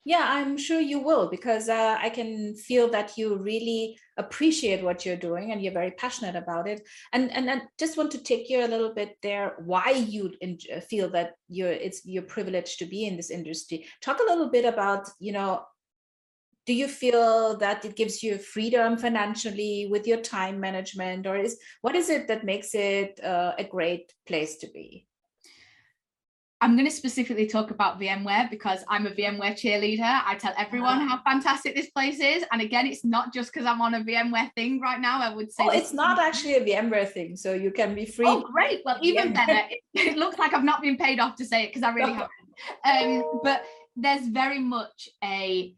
Yeah, 0.07 0.27
I'm 0.29 0.59
sure 0.59 0.81
you 0.81 0.99
will 0.99 1.31
because 1.31 1.71
uh, 1.71 1.97
I 1.99 2.11
can 2.11 2.55
feel 2.57 2.91
that 2.91 3.17
you 3.17 3.37
really 3.39 3.99
appreciate 4.19 4.83
what 4.85 5.07
you're 5.07 5.17
doing 5.17 5.51
and 5.51 5.63
you're 5.63 5.73
very 5.73 5.93
passionate 5.93 6.37
about 6.37 6.69
it. 6.69 6.87
And 7.15 7.33
and 7.33 7.51
I 7.51 7.63
just 7.79 7.97
want 7.97 8.11
to 8.13 8.23
take 8.23 8.51
you 8.51 8.65
a 8.65 8.69
little 8.69 8.93
bit 8.95 9.17
there 9.23 9.57
why 9.65 9.91
you 9.93 10.35
uh, 10.43 10.81
feel 10.81 11.09
that 11.11 11.33
you're 11.49 11.73
it's 11.73 12.05
your 12.05 12.23
privilege 12.23 12.77
to 12.79 12.87
be 12.87 13.07
in 13.07 13.17
this 13.17 13.31
industry. 13.31 13.87
Talk 14.03 14.19
a 14.21 14.31
little 14.31 14.51
bit 14.51 14.67
about 14.67 15.09
you 15.21 15.33
know. 15.33 15.65
Do 16.67 16.73
you 16.73 16.89
feel 16.89 17.59
that 17.59 17.85
it 17.85 17.95
gives 17.95 18.23
you 18.23 18.39
freedom 18.39 18.97
financially 18.97 19.87
with 19.91 20.07
your 20.07 20.21
time 20.23 20.61
management, 20.61 21.27
or 21.27 21.37
is 21.37 21.59
what 21.83 21.95
is 21.95 22.09
it 22.09 22.27
that 22.29 22.45
makes 22.45 22.75
it 22.75 23.21
uh, 23.23 23.53
a 23.59 23.65
great 23.65 24.13
place 24.27 24.57
to 24.59 24.69
be? 24.69 25.07
I'm 26.65 26.77
going 26.77 26.87
to 26.87 26.91
specifically 26.91 27.47
talk 27.47 27.71
about 27.71 28.01
VMware 28.01 28.49
because 28.49 28.83
I'm 28.89 29.07
a 29.07 29.11
VMware 29.11 29.53
cheerleader. 29.53 30.23
I 30.25 30.35
tell 30.37 30.55
everyone 30.57 31.07
how 31.07 31.21
fantastic 31.23 31.77
this 31.77 31.91
place 31.91 32.21
is. 32.21 32.43
And 32.53 32.63
again, 32.63 32.87
it's 32.87 33.05
not 33.05 33.35
just 33.35 33.53
because 33.53 33.67
I'm 33.67 33.83
on 33.83 33.93
a 33.93 34.01
VMware 34.01 34.51
thing 34.55 34.81
right 34.81 34.99
now. 34.99 35.21
I 35.21 35.35
would 35.35 35.53
say 35.53 35.65
Oh, 35.67 35.69
it's 35.69 35.93
not 35.93 36.19
actually 36.19 36.55
a 36.55 36.65
VMware 36.65 37.07
thing, 37.07 37.37
so 37.37 37.53
you 37.53 37.71
can 37.71 37.95
be 37.95 38.07
free. 38.07 38.27
Oh, 38.27 38.41
great. 38.51 38.81
Well, 38.87 38.97
even 39.03 39.35
Yeah. 39.35 39.45
better. 39.47 39.69
It, 39.69 39.81
it 40.13 40.17
looks 40.17 40.39
like 40.39 40.55
I've 40.55 40.65
not 40.65 40.81
been 40.81 40.97
paid 40.97 41.21
off 41.21 41.37
to 41.37 41.45
say 41.45 41.65
it 41.65 41.67
because 41.67 41.83
I 41.83 41.93
really 41.93 42.13
haven't. 42.83 43.23
Um, 43.23 43.41
but 43.43 43.63
there's 43.95 44.27
very 44.29 44.59
much 44.59 45.11
a 45.23 45.75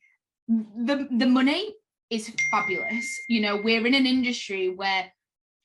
the 0.47 1.09
the 1.11 1.27
money 1.27 1.75
is 2.11 2.33
fabulous. 2.53 3.09
You 3.29 3.41
know, 3.41 3.57
we're 3.57 3.85
in 3.85 3.95
an 3.95 4.07
industry 4.07 4.69
where 4.69 5.13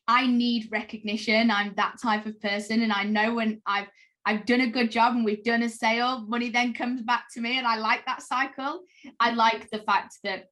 I 0.07 0.25
need 0.25 0.69
recognition. 0.71 1.51
I'm 1.51 1.75
that 1.75 2.01
type 2.01 2.25
of 2.25 2.41
person, 2.41 2.81
and 2.81 2.91
I 2.91 3.03
know 3.03 3.35
when 3.35 3.61
I've 3.67 3.87
I've 4.25 4.45
done 4.45 4.61
a 4.61 4.69
good 4.69 4.91
job 4.91 5.15
and 5.15 5.25
we've 5.25 5.43
done 5.43 5.63
a 5.63 5.69
sale, 5.69 6.21
money 6.27 6.49
then 6.49 6.73
comes 6.73 7.01
back 7.01 7.25
to 7.33 7.41
me, 7.41 7.57
and 7.57 7.65
I 7.65 7.77
like 7.77 8.05
that 8.05 8.21
cycle. 8.21 8.81
I 9.19 9.31
like 9.31 9.69
the 9.71 9.79
fact 9.79 10.17
that 10.23 10.45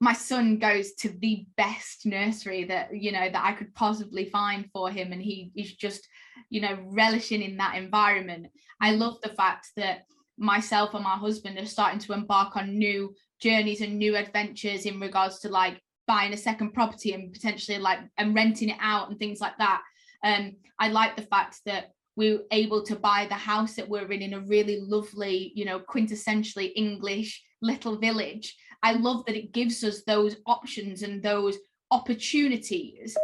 my 0.00 0.12
son 0.12 0.58
goes 0.58 0.92
to 0.92 1.08
the 1.08 1.46
best 1.56 2.04
nursery 2.04 2.64
that 2.64 2.94
you 2.94 3.12
know 3.12 3.28
that 3.30 3.44
I 3.44 3.52
could 3.52 3.74
possibly 3.74 4.28
find 4.28 4.68
for 4.72 4.90
him 4.90 5.12
and 5.12 5.22
he 5.22 5.50
is 5.56 5.74
just 5.74 6.06
you 6.50 6.60
know 6.60 6.78
relishing 6.84 7.42
in 7.42 7.56
that 7.56 7.76
environment. 7.76 8.48
I 8.80 8.92
love 8.92 9.18
the 9.22 9.30
fact 9.30 9.68
that 9.76 10.04
myself 10.38 10.92
and 10.92 11.04
my 11.04 11.16
husband 11.16 11.58
are 11.58 11.64
starting 11.64 11.98
to 12.00 12.12
embark 12.12 12.56
on 12.56 12.78
new 12.78 13.14
journeys 13.40 13.80
and 13.80 13.98
new 13.98 14.16
adventures 14.16 14.84
in 14.84 15.00
regards 15.00 15.38
to 15.40 15.48
like 15.48 15.80
buying 16.06 16.34
a 16.34 16.36
second 16.36 16.72
property 16.72 17.14
and 17.14 17.32
potentially 17.32 17.78
like 17.78 18.00
and 18.18 18.34
renting 18.34 18.68
it 18.68 18.78
out 18.80 19.08
and 19.08 19.18
things 19.18 19.40
like 19.40 19.56
that. 19.58 19.82
Um 20.22 20.56
I 20.78 20.88
like 20.88 21.16
the 21.16 21.22
fact 21.22 21.60
that 21.64 21.92
we 22.16 22.30
we're 22.30 22.40
able 22.50 22.82
to 22.82 22.96
buy 22.96 23.26
the 23.28 23.34
house 23.34 23.74
that 23.74 23.88
we're 23.88 24.10
in 24.10 24.22
in 24.22 24.34
a 24.34 24.40
really 24.40 24.80
lovely 24.80 25.52
you 25.54 25.64
know 25.64 25.78
quintessentially 25.80 26.72
English 26.74 27.42
little 27.62 27.96
village 27.96 28.56
I 28.82 28.92
love 28.92 29.24
that 29.26 29.36
it 29.36 29.52
gives 29.52 29.82
us 29.84 30.02
those 30.02 30.36
options 30.46 31.02
and 31.02 31.22
those 31.22 31.58
opportunities. 31.90 33.16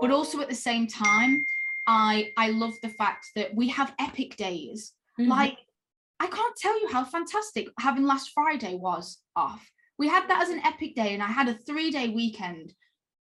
But 0.00 0.10
also 0.10 0.40
at 0.40 0.48
the 0.48 0.54
same 0.54 0.86
time, 0.86 1.44
I 1.86 2.32
I 2.36 2.50
love 2.50 2.74
the 2.82 2.90
fact 2.90 3.28
that 3.34 3.54
we 3.54 3.68
have 3.68 3.94
epic 3.98 4.36
days. 4.36 4.92
Mhm. 5.18 5.28
Like 5.28 5.58
I 6.20 6.26
can't 6.26 6.56
tell 6.56 6.78
you 6.80 6.88
how 6.88 7.04
fantastic 7.04 7.68
having 7.78 8.04
last 8.04 8.30
Friday 8.30 8.74
was 8.74 9.18
off. 9.36 9.70
We 9.98 10.08
had 10.08 10.28
that 10.28 10.42
as 10.42 10.50
an 10.50 10.60
epic 10.60 10.94
day, 10.94 11.14
and 11.14 11.22
I 11.22 11.28
had 11.28 11.48
a 11.48 11.54
three-day 11.54 12.08
weekend, 12.08 12.74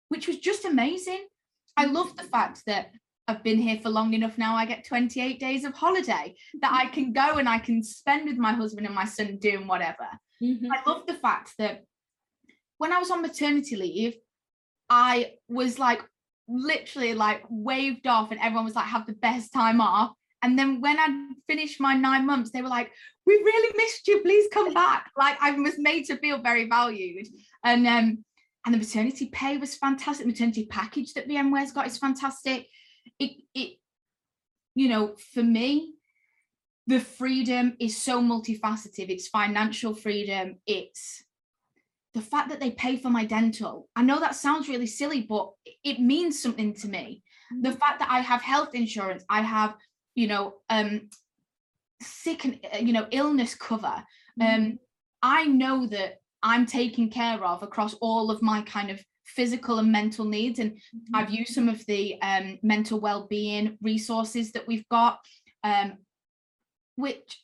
which 0.10 0.28
was 0.28 0.40
just 0.40 0.66
amazing. 0.66 1.28
I 1.76 1.86
love 1.86 2.16
the 2.16 2.24
fact 2.24 2.64
that 2.66 2.92
I've 3.28 3.44
been 3.44 3.58
here 3.60 3.80
for 3.82 3.90
long 3.90 4.14
enough 4.14 4.38
now. 4.38 4.56
I 4.56 4.66
get 4.66 4.86
28 4.86 5.40
days 5.40 5.66
of 5.66 5.74
holiday 5.74 6.36
that 6.62 6.72
I 6.72 6.88
can 6.88 7.12
go 7.12 7.38
and 7.38 7.50
I 7.50 7.60
can 7.60 7.84
spend 7.84 8.26
with 8.26 8.38
my 8.38 8.54
husband 8.54 8.86
and 8.86 8.96
my 8.96 9.06
son 9.06 9.38
doing 9.38 9.68
whatever. 9.68 10.08
Mhm. 10.42 10.70
I 10.72 10.90
love 10.90 11.06
the 11.06 11.14
fact 11.14 11.54
that 11.58 11.84
when 12.78 12.94
I 12.94 13.00
was 13.00 13.12
on 13.12 13.22
maternity 13.22 13.76
leave, 13.76 14.16
I 14.90 15.34
was 15.50 15.78
like 15.78 16.02
literally 16.48 17.14
like 17.14 17.44
waved 17.50 18.08
off, 18.08 18.32
and 18.32 18.40
everyone 18.40 18.66
was 18.66 18.76
like, 18.76 18.86
have 18.86 19.08
the 19.08 19.14
best 19.14 19.52
time 19.52 19.82
off. 19.82 20.14
And 20.42 20.58
then 20.58 20.80
when 20.80 20.98
I 21.00 21.08
finished 21.48 21.82
my 21.82 21.96
nine 21.96 22.26
months, 22.26 22.52
they 22.52 22.62
were 22.62 22.70
like, 22.70 22.92
we 23.26 23.34
really 23.34 23.74
missed 23.76 24.08
you. 24.08 24.22
Please 24.22 24.48
come 24.54 24.74
back. 24.74 25.12
Like 25.18 25.38
I 25.42 25.52
was 25.52 25.76
made 25.78 26.06
to 26.06 26.18
feel 26.18 26.38
very 26.42 26.70
valued. 26.70 27.28
And 27.64 27.86
um, 27.88 28.24
and 28.66 28.74
the 28.74 28.78
maternity 28.78 29.28
pay 29.34 29.58
was 29.58 29.76
fantastic. 29.76 30.26
The 30.26 30.32
maternity 30.32 30.68
package 30.68 31.14
that 31.14 31.28
VMware's 31.28 31.72
got 31.72 31.88
is 31.88 31.98
fantastic. 31.98 32.68
It 33.20 33.44
it, 33.54 33.78
you 34.76 34.90
know, 34.90 35.16
for 35.34 35.44
me, 35.44 35.96
the 36.88 37.00
freedom 37.00 37.76
is 37.80 37.98
so 37.98 38.22
multifaceted. 38.22 39.10
It's 39.10 39.28
financial 39.28 39.94
freedom. 39.94 40.58
It's 40.66 41.24
the 42.14 42.22
fact 42.22 42.50
that 42.50 42.60
they 42.60 42.72
pay 42.72 42.98
for 42.98 43.10
my 43.10 43.26
dental. 43.26 43.90
I 43.96 44.04
know 44.04 44.20
that 44.20 44.36
sounds 44.36 44.70
really 44.70 44.88
silly, 44.88 45.22
but 45.22 45.52
it 45.84 46.00
means 46.00 46.42
something 46.42 46.74
to 46.76 46.88
me. 46.88 47.24
The 47.62 47.72
fact 47.72 48.00
that 48.00 48.10
I 48.10 48.20
have 48.22 48.42
health 48.42 48.74
insurance, 48.74 49.24
I 49.30 49.42
have, 49.42 49.76
you 50.16 50.28
know, 50.28 50.56
um, 50.70 51.10
sick 52.02 52.46
and 52.46 52.60
uh, 52.74 52.78
you 52.78 52.94
know 52.94 53.08
illness 53.12 53.56
cover. 53.56 54.04
Um, 54.40 54.78
I 55.24 55.46
know 55.46 55.88
that 55.88 56.20
I'm 56.44 56.66
taken 56.66 57.10
care 57.10 57.44
of 57.44 57.64
across 57.64 57.96
all 57.96 58.30
of 58.30 58.42
my 58.42 58.62
kind 58.62 58.92
of 58.92 59.04
physical 59.28 59.80
and 59.80 59.92
mental 59.92 60.26
needs, 60.26 60.60
and 60.60 60.80
I've 61.14 61.30
used 61.30 61.54
some 61.54 61.70
of 61.70 61.86
the 61.86 62.20
um, 62.22 62.60
mental 62.64 63.00
well-being 63.00 63.78
resources 63.82 64.52
that 64.54 64.68
we've 64.68 64.88
got, 64.90 65.20
um, 65.64 65.98
which 66.96 67.44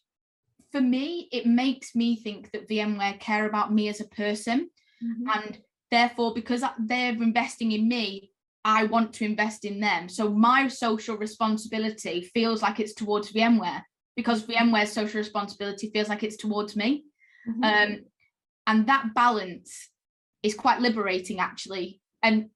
for 0.71 0.81
me, 0.81 1.29
it 1.31 1.45
makes 1.45 1.93
me 1.95 2.15
think 2.15 2.51
that 2.51 2.67
VMware 2.67 3.19
care 3.19 3.45
about 3.45 3.71
me 3.71 3.89
as 3.89 4.01
a 4.01 4.05
person. 4.05 4.69
Mhm. 5.03 5.35
And 5.35 5.59
therefore, 5.91 6.33
because 6.33 6.63
they're 6.79 7.11
investing 7.11 7.71
in 7.71 7.87
me, 7.87 8.31
I 8.65 8.85
want 8.85 9.13
to 9.13 9.25
invest 9.25 9.65
in 9.65 9.79
them. 9.79 10.09
So 10.09 10.29
my 10.29 10.67
social 10.69 11.17
responsibility 11.17 12.21
feels 12.33 12.61
like 12.61 12.79
it's 12.79 12.93
towards 12.93 13.31
VMware 13.31 13.83
because 14.15 14.45
VMware's 14.45 14.91
social 14.91 15.19
responsibility 15.19 15.91
feels 15.91 16.09
like 16.09 16.23
it's 16.23 16.37
towards 16.37 16.75
me. 16.75 17.03
Mhm. 17.47 17.63
Um, 17.63 18.05
and 18.65 18.87
that 18.87 19.13
balance 19.13 19.89
is 20.43 20.53
quite 20.53 20.82
liberating, 20.82 21.39
actually. 21.39 22.01
And 22.21 22.49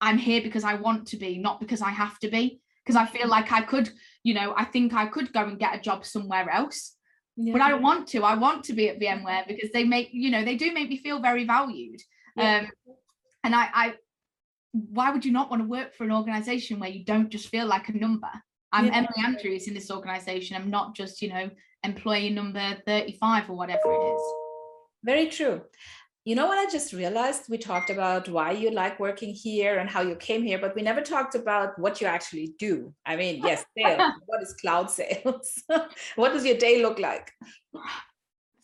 I'm 0.00 0.18
here 0.18 0.42
because 0.42 0.64
I 0.64 0.74
want 0.74 1.08
to 1.08 1.16
be, 1.16 1.38
not 1.38 1.60
because 1.60 1.82
I 1.82 1.90
have 1.90 2.18
to 2.20 2.28
be. 2.28 2.60
Because 2.84 2.96
I 2.96 3.06
feel 3.06 3.28
like 3.28 3.50
I 3.50 3.62
could, 3.62 3.90
you 4.22 4.34
know, 4.34 4.52
I 4.54 4.64
think 4.64 4.92
I 4.92 5.06
could 5.06 5.32
go 5.32 5.42
and 5.44 5.58
get 5.58 5.74
a 5.74 5.80
job 5.80 6.04
somewhere 6.04 6.50
else, 6.50 6.94
but 7.34 7.62
I 7.62 7.70
don't 7.70 7.82
want 7.82 8.08
to. 8.08 8.22
I 8.22 8.34
want 8.34 8.62
to 8.64 8.74
be 8.74 8.90
at 8.90 9.00
VMware 9.00 9.48
because 9.48 9.70
they 9.72 9.84
make, 9.84 10.10
you 10.12 10.30
know, 10.30 10.44
they 10.44 10.56
do 10.56 10.70
make 10.72 10.90
me 10.90 10.98
feel 10.98 11.18
very 11.18 11.46
valued. 11.46 12.00
Yeah. 12.36 12.58
Um, 12.58 12.70
and 13.42 13.54
I, 13.54 13.68
I, 13.72 13.94
why 14.72 15.10
would 15.10 15.24
you 15.24 15.32
not 15.32 15.50
want 15.50 15.62
to 15.62 15.68
work 15.68 15.94
for 15.94 16.04
an 16.04 16.12
organization 16.12 16.78
where 16.78 16.90
you 16.90 17.04
don't 17.04 17.30
just 17.30 17.48
feel 17.48 17.66
like 17.66 17.88
a 17.88 17.92
number? 17.92 18.30
I'm 18.70 18.86
Yeah. 18.86 18.96
Emily 18.96 19.24
Andrews 19.24 19.66
in 19.66 19.72
this 19.72 19.90
organization. 19.90 20.56
I'm 20.56 20.68
not 20.68 20.94
just, 20.94 21.22
you 21.22 21.30
know, 21.30 21.48
employee 21.84 22.30
number 22.30 22.76
35 22.86 23.48
or 23.48 23.56
whatever 23.56 23.92
it 23.92 24.14
is. 24.14 24.22
Very 25.04 25.28
true. 25.28 25.62
You 26.24 26.34
know 26.34 26.46
what 26.46 26.56
I 26.56 26.70
just 26.70 26.94
realized? 26.94 27.50
We 27.50 27.58
talked 27.58 27.90
about 27.90 28.28
why 28.30 28.52
you 28.52 28.70
like 28.70 28.98
working 28.98 29.34
here 29.34 29.78
and 29.78 29.90
how 29.90 30.00
you 30.00 30.16
came 30.16 30.42
here, 30.42 30.58
but 30.58 30.74
we 30.74 30.80
never 30.80 31.02
talked 31.02 31.34
about 31.34 31.78
what 31.78 32.00
you 32.00 32.06
actually 32.06 32.54
do. 32.58 32.94
I 33.04 33.16
mean, 33.16 33.42
yes, 33.44 33.64
sales. 33.78 34.12
what 34.24 34.42
is 34.42 34.54
cloud 34.54 34.90
sales? 34.90 35.62
what 36.16 36.32
does 36.32 36.46
your 36.46 36.56
day 36.56 36.82
look 36.82 36.98
like? 36.98 37.30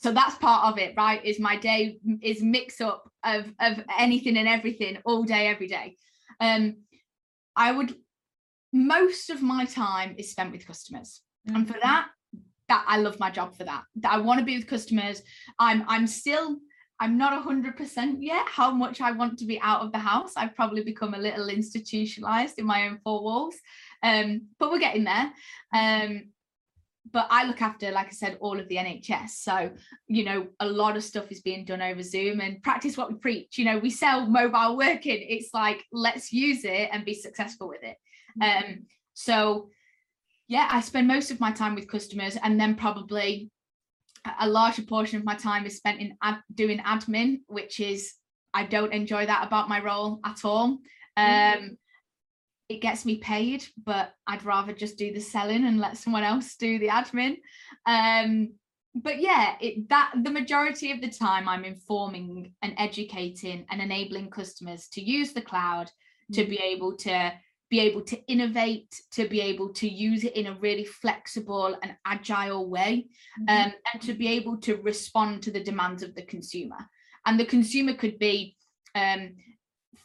so 0.01 0.13
that's 0.13 0.37
part 0.37 0.73
of 0.73 0.79
it 0.79 0.95
right 0.97 1.25
is 1.25 1.39
my 1.39 1.57
day 1.57 1.99
is 2.23 2.43
mix 2.43 2.81
up 2.81 3.11
of 3.25 3.53
of 3.61 3.83
anything 3.99 4.37
and 4.37 4.49
everything 4.49 4.99
all 5.05 5.23
day 5.23 5.47
every 5.47 5.69
day 5.69 5.95
um 6.41 6.77
i 7.55 7.71
would 7.71 7.95
most 8.73 9.31
of 9.31 9.43
my 9.43 9.65
time 9.65 10.15
is 10.19 10.31
spent 10.31 10.53
with 10.53 10.67
customers 10.67 11.21
and 11.47 11.67
for 11.67 11.79
that 11.83 12.09
that 12.69 12.85
i 12.89 12.97
love 12.97 13.19
my 13.21 13.31
job 13.31 13.55
for 13.57 13.65
that 13.65 13.83
that 13.97 14.13
i 14.13 14.19
want 14.19 14.39
to 14.39 14.45
be 14.45 14.57
with 14.57 14.67
customers 14.67 15.23
i'm 15.59 15.85
i'm 15.89 16.07
still 16.07 16.57
i'm 17.01 17.19
not 17.19 17.45
100% 17.45 18.17
yet 18.21 18.47
how 18.47 18.71
much 18.71 19.01
i 19.01 19.11
want 19.11 19.39
to 19.39 19.47
be 19.47 19.61
out 19.61 19.81
of 19.81 19.93
the 19.93 19.99
house 19.99 20.33
i've 20.37 20.55
probably 20.55 20.83
become 20.83 21.15
a 21.15 21.19
little 21.19 21.49
institutionalized 21.49 22.59
in 22.59 22.67
my 22.67 22.87
own 22.87 22.99
four 23.03 23.23
walls 23.23 23.57
um 24.03 24.43
but 24.59 24.71
we're 24.71 24.79
getting 24.79 25.05
there 25.05 25.33
um 25.75 26.23
but 27.13 27.27
I 27.31 27.45
look 27.45 27.61
after, 27.61 27.91
like 27.91 28.07
I 28.07 28.11
said, 28.11 28.37
all 28.41 28.61
of 28.61 28.69
the 28.69 28.77
NHS. 28.77 29.31
So, 29.31 29.71
you 30.07 30.25
know, 30.25 30.47
a 30.61 30.67
lot 30.67 30.97
of 30.97 31.03
stuff 31.03 31.33
is 31.33 31.41
being 31.41 31.65
done 31.65 31.83
over 31.83 32.03
Zoom 32.03 32.41
and 32.41 32.63
practice 32.63 32.97
what 32.97 33.11
we 33.11 33.19
preach. 33.19 33.59
You 33.59 33.65
know, 33.65 33.79
we 33.79 33.91
sell 33.91 34.27
mobile 34.27 34.77
working. 34.77 35.25
It's 35.29 35.53
like, 35.53 35.85
let's 35.93 36.33
use 36.33 36.65
it 36.65 36.91
and 36.93 37.05
be 37.05 37.15
successful 37.15 37.69
with 37.69 37.83
it. 37.83 37.97
Um, 38.41 38.87
so 39.15 39.71
yeah, 40.51 40.69
I 40.71 40.81
spend 40.81 41.07
most 41.07 41.31
of 41.31 41.41
my 41.41 41.53
time 41.53 41.75
with 41.75 41.89
customers 41.89 42.37
and 42.43 42.61
then 42.61 42.75
probably 42.75 43.51
a- 44.25 44.49
larger 44.49 44.83
portion 44.83 45.19
of 45.19 45.25
my 45.25 45.35
time 45.35 45.67
is 45.67 45.77
spent 45.77 46.01
in 46.01 46.17
ad- 46.23 46.43
doing 46.55 46.79
admin, 46.81 47.41
which 47.47 47.81
is 47.81 48.15
I 48.53 48.65
don't 48.65 48.93
enjoy 48.93 49.27
that 49.27 49.47
about 49.47 49.69
my 49.69 49.81
role 49.83 50.21
at 50.25 50.45
all. 50.45 50.79
Um, 51.17 51.77
it 52.69 52.81
gets 52.81 53.05
me 53.05 53.19
paid, 53.19 53.65
but 53.85 54.15
I'd 54.27 54.45
rather 54.45 54.73
just 54.73 54.97
do 54.97 55.13
the 55.13 55.21
selling 55.21 55.65
and 55.65 55.81
let 55.81 55.97
someone 55.97 56.23
else 56.23 56.57
do 56.57 56.79
the 56.79 56.89
admin. 56.89 57.39
Um, 57.87 58.53
but 58.95 59.21
yeah, 59.21 59.57
it, 59.61 59.89
that 59.89 60.13
the 60.23 60.31
majority 60.31 60.91
of 60.93 61.01
the 61.01 61.11
time 61.11 61.49
I'm 61.49 61.65
informing 61.65 62.53
and 62.63 62.75
educating 62.77 63.67
and 63.71 63.81
enabling 63.81 64.31
customers 64.31 64.89
to 64.93 65.03
use 65.03 65.33
the 65.33 65.43
cloud 65.43 65.91
to 66.33 66.45
be 66.45 66.59
able 66.59 66.97
to 66.97 67.33
be 67.71 67.81
able 67.81 68.03
to 68.03 68.21
innovate, 68.27 69.01
to 69.13 69.29
be 69.29 69.41
able 69.41 69.73
to 69.73 69.89
use 69.89 70.25
it 70.25 70.35
in 70.35 70.47
a 70.49 70.59
really 70.59 70.85
flexible 70.85 71.79
and 71.83 71.97
agile 72.05 72.69
way, 72.69 73.07
Mhm. 73.41 73.67
um, 73.67 73.73
and 73.93 74.03
to 74.03 74.13
be 74.13 74.29
able 74.29 74.57
to 74.59 74.77
respond 74.77 75.43
to 75.45 75.51
the 75.53 75.63
demands 75.63 76.03
of 76.03 76.15
the 76.15 76.23
consumer. 76.23 76.89
And 77.25 77.39
the 77.39 77.47
consumer 77.47 77.95
could 77.95 78.19
be, 78.19 78.57
um, 78.95 79.37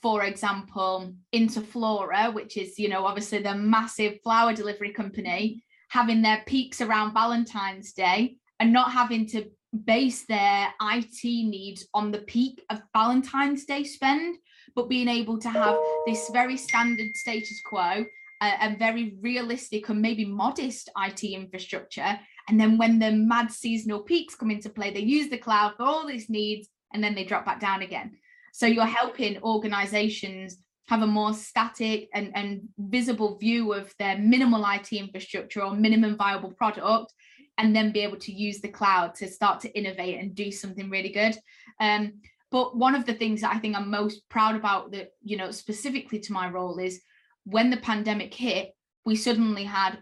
for 0.02 0.24
example, 0.24 1.16
Interflora, 1.34 2.34
which 2.34 2.56
is, 2.56 2.78
you 2.78 2.88
know, 2.88 3.06
obviously 3.06 3.40
the 3.40 3.56
massive 3.56 4.20
flower 4.22 4.54
delivery 4.54 4.92
company, 4.92 5.64
having 5.90 6.22
their 6.22 6.44
peaks 6.46 6.82
around 6.82 7.14
Valentine's 7.14 7.94
Day 7.94 8.38
and 8.60 8.72
not 8.72 8.92
having 8.92 9.26
to 9.28 9.50
base 9.84 10.26
their 10.26 10.74
IT 10.82 11.24
needs 11.24 11.88
on 11.94 12.12
the 12.12 12.20
peak 12.20 12.64
of 12.70 12.82
Valentine's 12.94 13.66
Day 13.66 13.84
spend, 13.84 14.38
but 14.76 14.90
being 14.90 15.08
able 15.08 15.40
to 15.40 15.50
have 15.50 15.78
this 16.06 16.30
very 16.32 16.58
standard 16.58 17.16
status 17.16 17.62
quo 17.66 18.06
uh, 18.42 18.58
and 18.60 18.80
very 18.80 19.18
realistic 19.22 19.90
and 19.90 20.02
maybe 20.02 20.26
modest 20.26 20.90
IT 20.98 21.24
infrastructure. 21.24 22.20
And 22.48 22.60
then 22.60 22.78
when 22.78 23.00
the 23.00 23.12
mad 23.12 23.52
seasonal 23.52 24.02
peaks 24.02 24.36
come 24.36 24.52
into 24.52 24.70
play, 24.70 24.92
they 24.92 25.00
use 25.02 25.30
the 25.30 25.38
cloud 25.38 25.74
for 25.78 25.84
all 25.84 26.08
these 26.08 26.30
needs 26.30 26.70
and 26.94 27.04
then 27.04 27.16
they 27.16 27.24
drop 27.24 27.46
back 27.46 27.60
down 27.60 27.82
again. 27.82 28.18
So 28.54 28.66
you're 28.68 28.86
helping 28.86 29.42
organizations 29.42 30.58
have 30.88 31.02
a 31.02 31.08
more 31.08 31.34
static 31.34 32.10
and, 32.14 32.32
and 32.36 32.62
visible 32.78 33.38
view 33.38 33.74
of 33.74 33.94
their 33.98 34.18
minimal 34.18 34.64
IT 34.66 34.94
infrastructure 34.94 35.64
or 35.64 35.74
minimum 35.74 36.16
viable 36.16 36.52
product, 36.52 37.12
and 37.58 37.76
then 37.76 37.92
be 37.92 38.02
able 38.02 38.18
to 38.18 38.34
use 38.34 38.60
the 38.60 38.68
cloud 38.68 39.16
to 39.16 39.28
start 39.28 39.62
to 39.62 39.78
innovate 39.78 40.20
and 40.20 40.36
do 40.36 40.52
something 40.52 40.90
really 40.90 41.12
good. 41.12 41.38
Um, 41.80 42.14
but 42.52 42.78
one 42.78 42.96
of 42.96 43.06
the 43.06 43.14
things 43.14 43.42
that 43.42 43.56
I 43.56 43.60
think 43.60 43.76
I'm 43.76 43.90
most 43.90 44.28
proud 44.30 44.56
about 44.56 44.92
that, 44.92 45.10
you 45.24 45.38
know, 45.38 45.52
specifically 45.52 46.20
to 46.20 46.34
my 46.34 46.50
role 46.50 46.78
is 46.78 47.02
when 47.46 47.70
the 47.70 47.78
pandemic 47.78 48.34
hit, 48.34 48.72
we 49.06 49.16
suddenly 49.16 49.64
had 49.64 50.00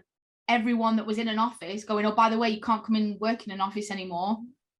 everyone 0.48 0.96
that 0.96 1.06
was 1.06 1.18
in 1.18 1.28
an 1.28 1.38
office 1.38 1.84
going, 1.84 2.06
oh, 2.06 2.12
by 2.12 2.30
the 2.30 2.38
way, 2.38 2.50
you 2.50 2.60
can't 2.60 2.84
come 2.84 2.96
in 2.96 3.02
and 3.02 3.20
work 3.20 3.46
in 3.46 3.52
an 3.52 3.60
office 3.60 3.90
anymore, 3.90 4.38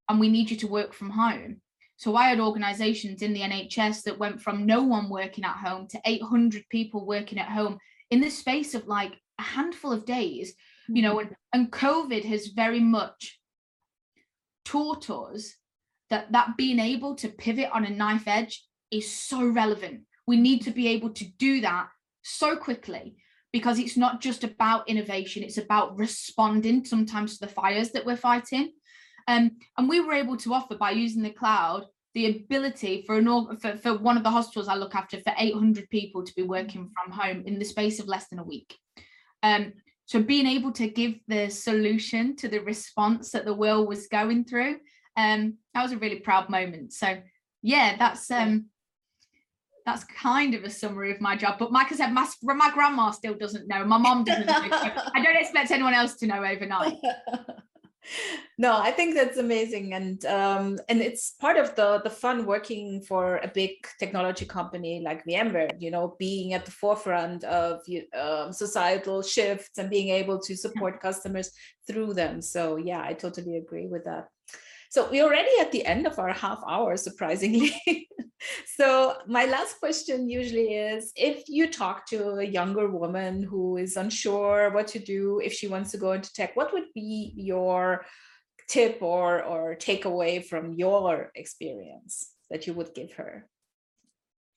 and 0.09 0.21
we 0.21 0.29
need 0.29 0.51
you 0.51 0.57
to 0.59 0.69
work 0.69 0.93
from 0.93 1.11
home. 1.11 1.61
So 1.97 2.17
I 2.17 2.29
had 2.29 2.41
organizations 2.41 3.23
in 3.23 3.33
the 3.33 3.41
NHS 3.41 4.03
that 4.03 4.19
went 4.19 4.43
from 4.43 4.67
no 4.67 4.83
one 4.83 5.09
working 5.09 5.45
at 5.45 5.57
home 5.57 5.87
to 5.89 6.01
800 6.05 6.65
people 6.69 7.07
working 7.07 7.39
at 7.39 7.49
home 7.49 7.79
in 8.11 8.21
the 8.21 8.31
space 8.31 8.75
of 8.75 8.87
like 8.87 9.15
a 9.39 9.43
handful 9.43 9.93
of 9.93 10.05
days, 10.05 10.55
you 10.89 11.03
know, 11.03 11.21
and, 11.21 11.35
and 11.53 11.73
COVID 11.73 12.25
has 12.25 12.49
very 12.49 12.81
much 12.81 13.39
taught 14.65 15.11
us 15.11 15.55
that 16.11 16.33
that 16.33 16.57
being 16.57 16.79
able 16.79 17.15
to 17.17 17.29
pivot 17.29 17.71
on 17.73 17.85
a 17.85 17.91
knife 17.91 18.27
edge 18.27 18.65
is 18.91 19.11
so 19.11 19.47
relevant. 19.47 20.03
We 20.27 20.37
need 20.37 20.63
to 20.63 20.71
be 20.71 20.89
able 20.89 21.11
to 21.11 21.25
do 21.39 21.61
that 21.63 21.89
so 22.23 22.57
quickly 22.57 23.17
because 23.53 23.79
it's 23.79 23.97
not 23.97 24.21
just 24.21 24.43
about 24.43 24.89
innovation, 24.89 25.43
it's 25.43 25.59
about 25.59 25.97
responding 25.97 26.85
sometimes 26.85 27.39
to 27.39 27.47
the 27.47 27.53
fires 27.53 27.91
that 27.93 28.05
we're 28.05 28.17
fighting. 28.17 28.73
Um, 29.29 29.53
and 29.79 29.89
we 29.89 30.01
were 30.01 30.13
able 30.13 30.37
to 30.39 30.53
offer 30.53 30.77
by 30.77 30.91
using 30.91 31.23
the 31.23 31.31
cloud 31.31 31.87
the 32.15 32.37
ability 32.37 33.03
for 33.07 33.17
an 33.17 33.57
for, 33.59 33.77
for 33.77 33.99
one 33.99 34.17
of 34.17 34.23
the 34.23 34.31
hospitals 34.31 34.69
I 34.69 34.77
look 34.77 34.95
after 34.95 35.21
for 35.21 35.33
800 35.37 35.91
people 35.91 36.23
to 36.25 36.35
be 36.35 36.43
working 36.43 36.91
from 36.95 37.13
home 37.13 37.43
in 37.47 37.59
the 37.59 37.65
space 37.65 37.99
of 37.99 38.07
less 38.07 38.29
than 38.29 38.39
a 38.39 38.45
week. 38.45 38.77
Um, 39.43 39.73
so 40.07 40.23
being 40.23 40.47
able 40.47 40.73
to 40.73 40.89
give 40.89 41.15
the 41.29 41.49
solution 41.49 42.37
to 42.37 42.49
the 42.49 42.59
response 42.59 43.31
that 43.31 43.45
the 43.45 43.55
world 43.55 43.89
was 43.89 44.07
going 44.09 44.45
through, 44.45 44.77
um, 45.17 45.55
that 45.73 45.83
was 45.83 45.93
a 45.93 45.99
really 45.99 46.21
proud 46.21 46.51
moment. 46.51 46.93
So 46.93 47.19
yeah, 47.63 47.97
that's 47.97 48.31
um, 48.31 48.67
that's 49.87 50.05
kind 50.05 50.55
of 50.55 50.65
a 50.65 50.71
summary 50.71 51.11
of 51.11 51.21
my 51.21 51.37
job. 51.37 51.59
But 51.59 51.73
like 51.73 51.93
I 51.93 51.97
said, 51.97 52.13
my, 52.13 52.27
my 52.43 52.71
grandma 52.73 53.11
still 53.11 53.35
doesn't 53.35 53.69
know. 53.69 53.85
My 53.85 53.99
mom 53.99 54.25
doesn't 54.25 54.47
know. 54.47 54.55
I 54.63 55.23
don't 55.23 55.37
expect 55.37 55.71
anyone 55.71 55.95
else 55.95 56.15
to 56.17 56.27
know 56.27 56.43
overnight. 56.45 56.99
no, 58.59 58.77
I 58.77 58.91
think 58.91 59.15
that's 59.15 59.39
amazing. 59.39 59.95
And 59.95 60.25
um, 60.27 60.79
and 60.89 61.01
it's 61.01 61.33
part 61.41 61.57
of 61.57 61.75
the, 61.75 62.01
the 62.03 62.11
fun 62.11 62.47
working 62.47 63.03
for 63.03 63.37
a 63.39 63.49
big 63.49 63.73
technology 63.99 64.45
company 64.45 65.03
like 65.05 65.25
VMware, 65.27 65.81
you 65.81 65.91
know, 65.91 66.17
being 66.19 66.55
at 66.55 66.65
the 66.65 66.71
forefront 66.71 67.45
of 67.45 67.81
uh, 68.17 68.53
societal 68.53 69.23
shifts 69.23 69.79
and 69.79 69.91
being 69.91 70.09
able 70.11 70.39
to 70.41 70.57
support 70.57 71.01
customers 71.01 71.51
through 71.87 72.15
them. 72.15 72.41
So 72.41 72.77
yeah, 72.77 73.03
I 73.03 73.13
totally 73.15 73.57
agree 73.57 73.87
with 73.87 74.05
that. 74.05 74.29
So 74.95 75.11
we're 75.11 75.25
already 75.25 75.51
at 75.61 75.73
the 75.73 75.85
end 75.85 76.07
of 76.07 76.21
our 76.21 76.33
half 76.33 76.63
hour, 76.69 76.97
surprisingly. 76.97 77.73
so 78.77 79.17
my 79.27 79.45
last 79.45 79.81
question 79.81 80.31
usually 80.31 80.73
is, 80.75 81.11
if 81.17 81.49
you 81.49 81.67
talk 81.67 82.07
to 82.11 82.39
a 82.39 82.45
younger 82.45 82.89
woman 82.89 83.43
who 83.43 83.77
is 83.77 83.97
unsure 83.97 84.71
what 84.71 84.87
to 84.95 85.01
do, 85.01 85.41
if 85.43 85.53
she 85.53 85.67
wants 85.67 85.91
to 85.91 85.99
go 85.99 86.13
into 86.13 86.33
tech, 86.33 86.55
what 86.55 86.73
would 86.73 86.93
be 86.95 87.33
your 87.35 88.07
tip 88.69 88.99
or, 89.01 89.43
or 89.43 89.75
takeaway 89.75 90.45
from 90.45 90.75
your 90.75 91.33
experience 91.35 92.31
that 92.49 92.69
you 92.69 92.73
would 92.75 92.95
give 92.95 93.15
her? 93.15 93.49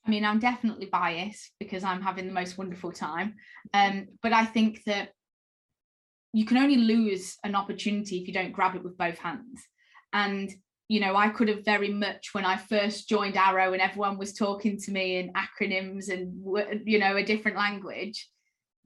I 0.05 0.11
mean, 0.11 0.23
I'm 0.23 0.37
definitely 0.37 0.85
biased 0.85 1.49
because 1.59 1.83
I'm 1.83 2.03
having 2.03 2.27
the 2.27 2.39
most 2.41 2.59
wonderful 2.59 2.91
time. 2.91 3.37
Um, 3.73 4.09
but 4.21 4.33
I 4.33 4.45
think 4.45 4.83
that 4.85 5.09
you 6.31 6.45
can 6.45 6.57
only 6.57 6.77
lose 6.77 7.37
an 7.43 7.55
opportunity 7.55 8.19
if 8.19 8.27
you 8.27 8.35
don't 8.35 8.51
grab 8.51 8.75
it 8.75 8.83
with 8.83 8.99
both 8.99 9.17
hands. 9.17 9.63
And, 10.17 10.51
you 10.87 10.99
know, 10.99 11.15
I 11.15 11.29
could 11.29 11.47
have 11.47 11.63
very 11.63 11.93
much 11.93 12.29
when 12.33 12.43
I 12.43 12.57
first 12.57 13.07
joined 13.07 13.37
Arrow 13.37 13.73
and 13.73 13.81
everyone 13.81 14.17
was 14.17 14.33
talking 14.33 14.79
to 14.79 14.91
me 14.91 15.17
in 15.17 15.31
acronyms 15.33 16.09
and, 16.09 16.43
you 16.85 16.97
know, 16.97 17.15
a 17.15 17.23
different 17.23 17.55
language, 17.55 18.27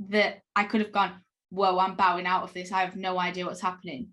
that 0.10 0.42
I 0.56 0.66
could 0.66 0.82
have 0.82 0.92
gone, 0.92 1.14
whoa, 1.50 1.80
I'm 1.80 1.96
bowing 1.96 2.26
out 2.26 2.44
of 2.44 2.54
this. 2.54 2.72
I 2.72 2.82
have 2.82 2.98
no 2.98 3.18
idea 3.18 3.46
what's 3.46 3.62
happening. 3.62 4.10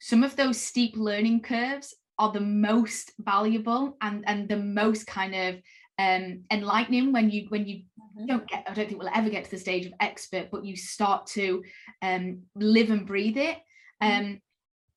Some 0.00 0.24
of 0.24 0.34
those 0.34 0.60
steep 0.60 0.96
learning 0.96 1.42
curves 1.42 1.94
are 2.18 2.32
the 2.32 2.40
most 2.40 3.12
valuable 3.20 3.96
and, 4.00 4.24
and 4.26 4.48
the 4.48 4.56
most 4.56 5.06
kind 5.06 5.34
of 5.36 5.54
um, 6.00 6.44
enlightening 6.50 7.12
when 7.12 7.30
you 7.30 7.46
when 7.48 7.66
you 7.66 7.76
mm-hmm. 7.76 8.26
don't 8.26 8.48
get 8.48 8.64
I 8.68 8.74
don't 8.74 8.88
think 8.88 9.00
we'll 9.00 9.10
ever 9.12 9.30
get 9.30 9.44
to 9.44 9.50
the 9.50 9.58
stage 9.58 9.84
of 9.84 9.92
expert 9.98 10.48
but 10.52 10.64
you 10.64 10.76
start 10.76 11.26
to 11.28 11.64
um, 12.02 12.42
live 12.54 12.90
and 12.90 13.04
breathe 13.04 13.36
it 13.36 13.58
mm-hmm. 14.00 14.24
um, 14.24 14.40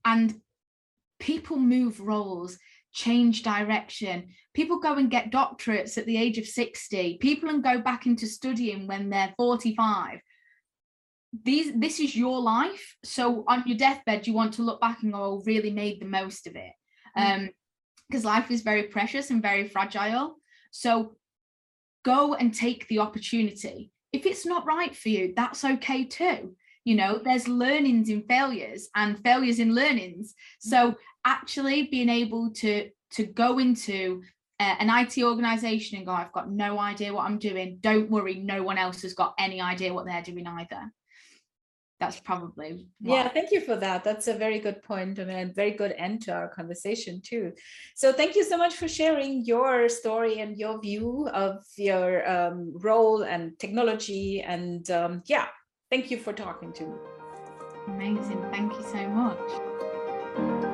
and 0.05 0.39
people 1.21 1.57
move 1.57 2.01
roles 2.01 2.57
change 2.93 3.43
direction. 3.43 4.27
People 4.53 4.79
go 4.79 4.95
and 4.95 5.09
get 5.09 5.31
doctorates 5.31 5.97
at 5.97 6.05
the 6.05 6.17
age 6.17 6.37
of 6.37 6.45
60 6.45 7.19
people 7.19 7.49
and 7.49 7.63
go 7.63 7.79
back 7.79 8.05
into 8.05 8.27
studying 8.27 8.85
when 8.85 9.09
they're 9.09 9.33
45 9.37 10.19
these 11.43 11.71
this 11.73 11.99
is 11.99 12.15
your 12.15 12.41
life. 12.41 12.95
So 13.03 13.43
on 13.47 13.63
your 13.65 13.77
deathbed 13.77 14.27
you 14.27 14.33
want 14.33 14.53
to 14.55 14.63
look 14.63 14.81
back 14.81 15.01
and 15.01 15.13
go 15.13 15.23
oh 15.23 15.43
really 15.45 15.71
made 15.71 16.01
the 16.01 16.05
most 16.05 16.47
of 16.47 16.55
it. 16.55 16.73
Mm. 17.17 17.35
um 17.35 17.49
because 18.09 18.25
life 18.25 18.51
is 18.51 18.61
very 18.61 18.83
precious 18.83 19.29
and 19.29 19.41
very 19.41 19.67
fragile. 19.67 20.35
So 20.71 21.15
go 22.03 22.33
and 22.33 22.53
take 22.53 22.87
the 22.87 22.99
opportunity. 22.99 23.91
If 24.11 24.25
it's 24.25 24.45
not 24.45 24.65
right 24.65 24.93
for 24.93 25.09
you 25.09 25.33
that's 25.35 25.63
okay 25.63 26.03
too. 26.03 26.55
You 26.83 26.95
know 26.95 27.21
there's 27.23 27.47
learnings 27.47 28.09
in 28.09 28.23
failures 28.23 28.89
and 28.93 29.23
failures 29.23 29.59
in 29.59 29.73
learnings. 29.73 30.33
So 30.59 30.95
actually 31.25 31.83
being 31.83 32.09
able 32.09 32.51
to 32.51 32.89
to 33.11 33.25
go 33.25 33.59
into 33.59 34.23
uh, 34.59 34.75
an 34.79 34.89
IT 34.89 35.23
organization 35.23 35.97
and 35.97 36.05
go 36.05 36.13
I've 36.13 36.31
got 36.31 36.51
no 36.51 36.79
idea 36.79 37.13
what 37.13 37.25
I'm 37.25 37.39
doing 37.39 37.77
don't 37.81 38.09
worry 38.09 38.35
no 38.35 38.63
one 38.63 38.77
else 38.77 39.01
has 39.01 39.13
got 39.13 39.33
any 39.39 39.61
idea 39.61 39.93
what 39.93 40.05
they're 40.05 40.21
doing 40.21 40.47
either 40.47 40.91
that's 41.99 42.19
probably 42.19 42.87
yeah 42.99 43.27
thank 43.27 43.51
you 43.51 43.61
for 43.61 43.75
that 43.75 44.03
that's 44.03 44.27
a 44.27 44.33
very 44.33 44.57
good 44.57 44.81
point 44.81 45.19
and 45.19 45.29
a 45.29 45.53
very 45.53 45.71
good 45.71 45.93
end 45.97 46.23
to 46.23 46.33
our 46.33 46.47
conversation 46.47 47.21
too 47.23 47.53
so 47.95 48.11
thank 48.11 48.35
you 48.35 48.43
so 48.43 48.57
much 48.57 48.73
for 48.73 48.87
sharing 48.87 49.45
your 49.45 49.87
story 49.87 50.39
and 50.39 50.57
your 50.57 50.81
view 50.81 51.29
of 51.31 51.63
your 51.77 52.27
um, 52.27 52.73
role 52.77 53.21
and 53.21 53.57
technology 53.59 54.41
and 54.41 54.89
um, 54.89 55.21
yeah 55.27 55.45
Thank 55.91 56.09
you 56.09 56.17
for 56.17 56.31
talking 56.31 56.71
to 56.71 56.83
me. 56.83 56.95
Amazing. 57.87 58.41
Thank 58.49 58.73
you 58.73 58.83
so 58.83 59.09
much. 59.09 60.70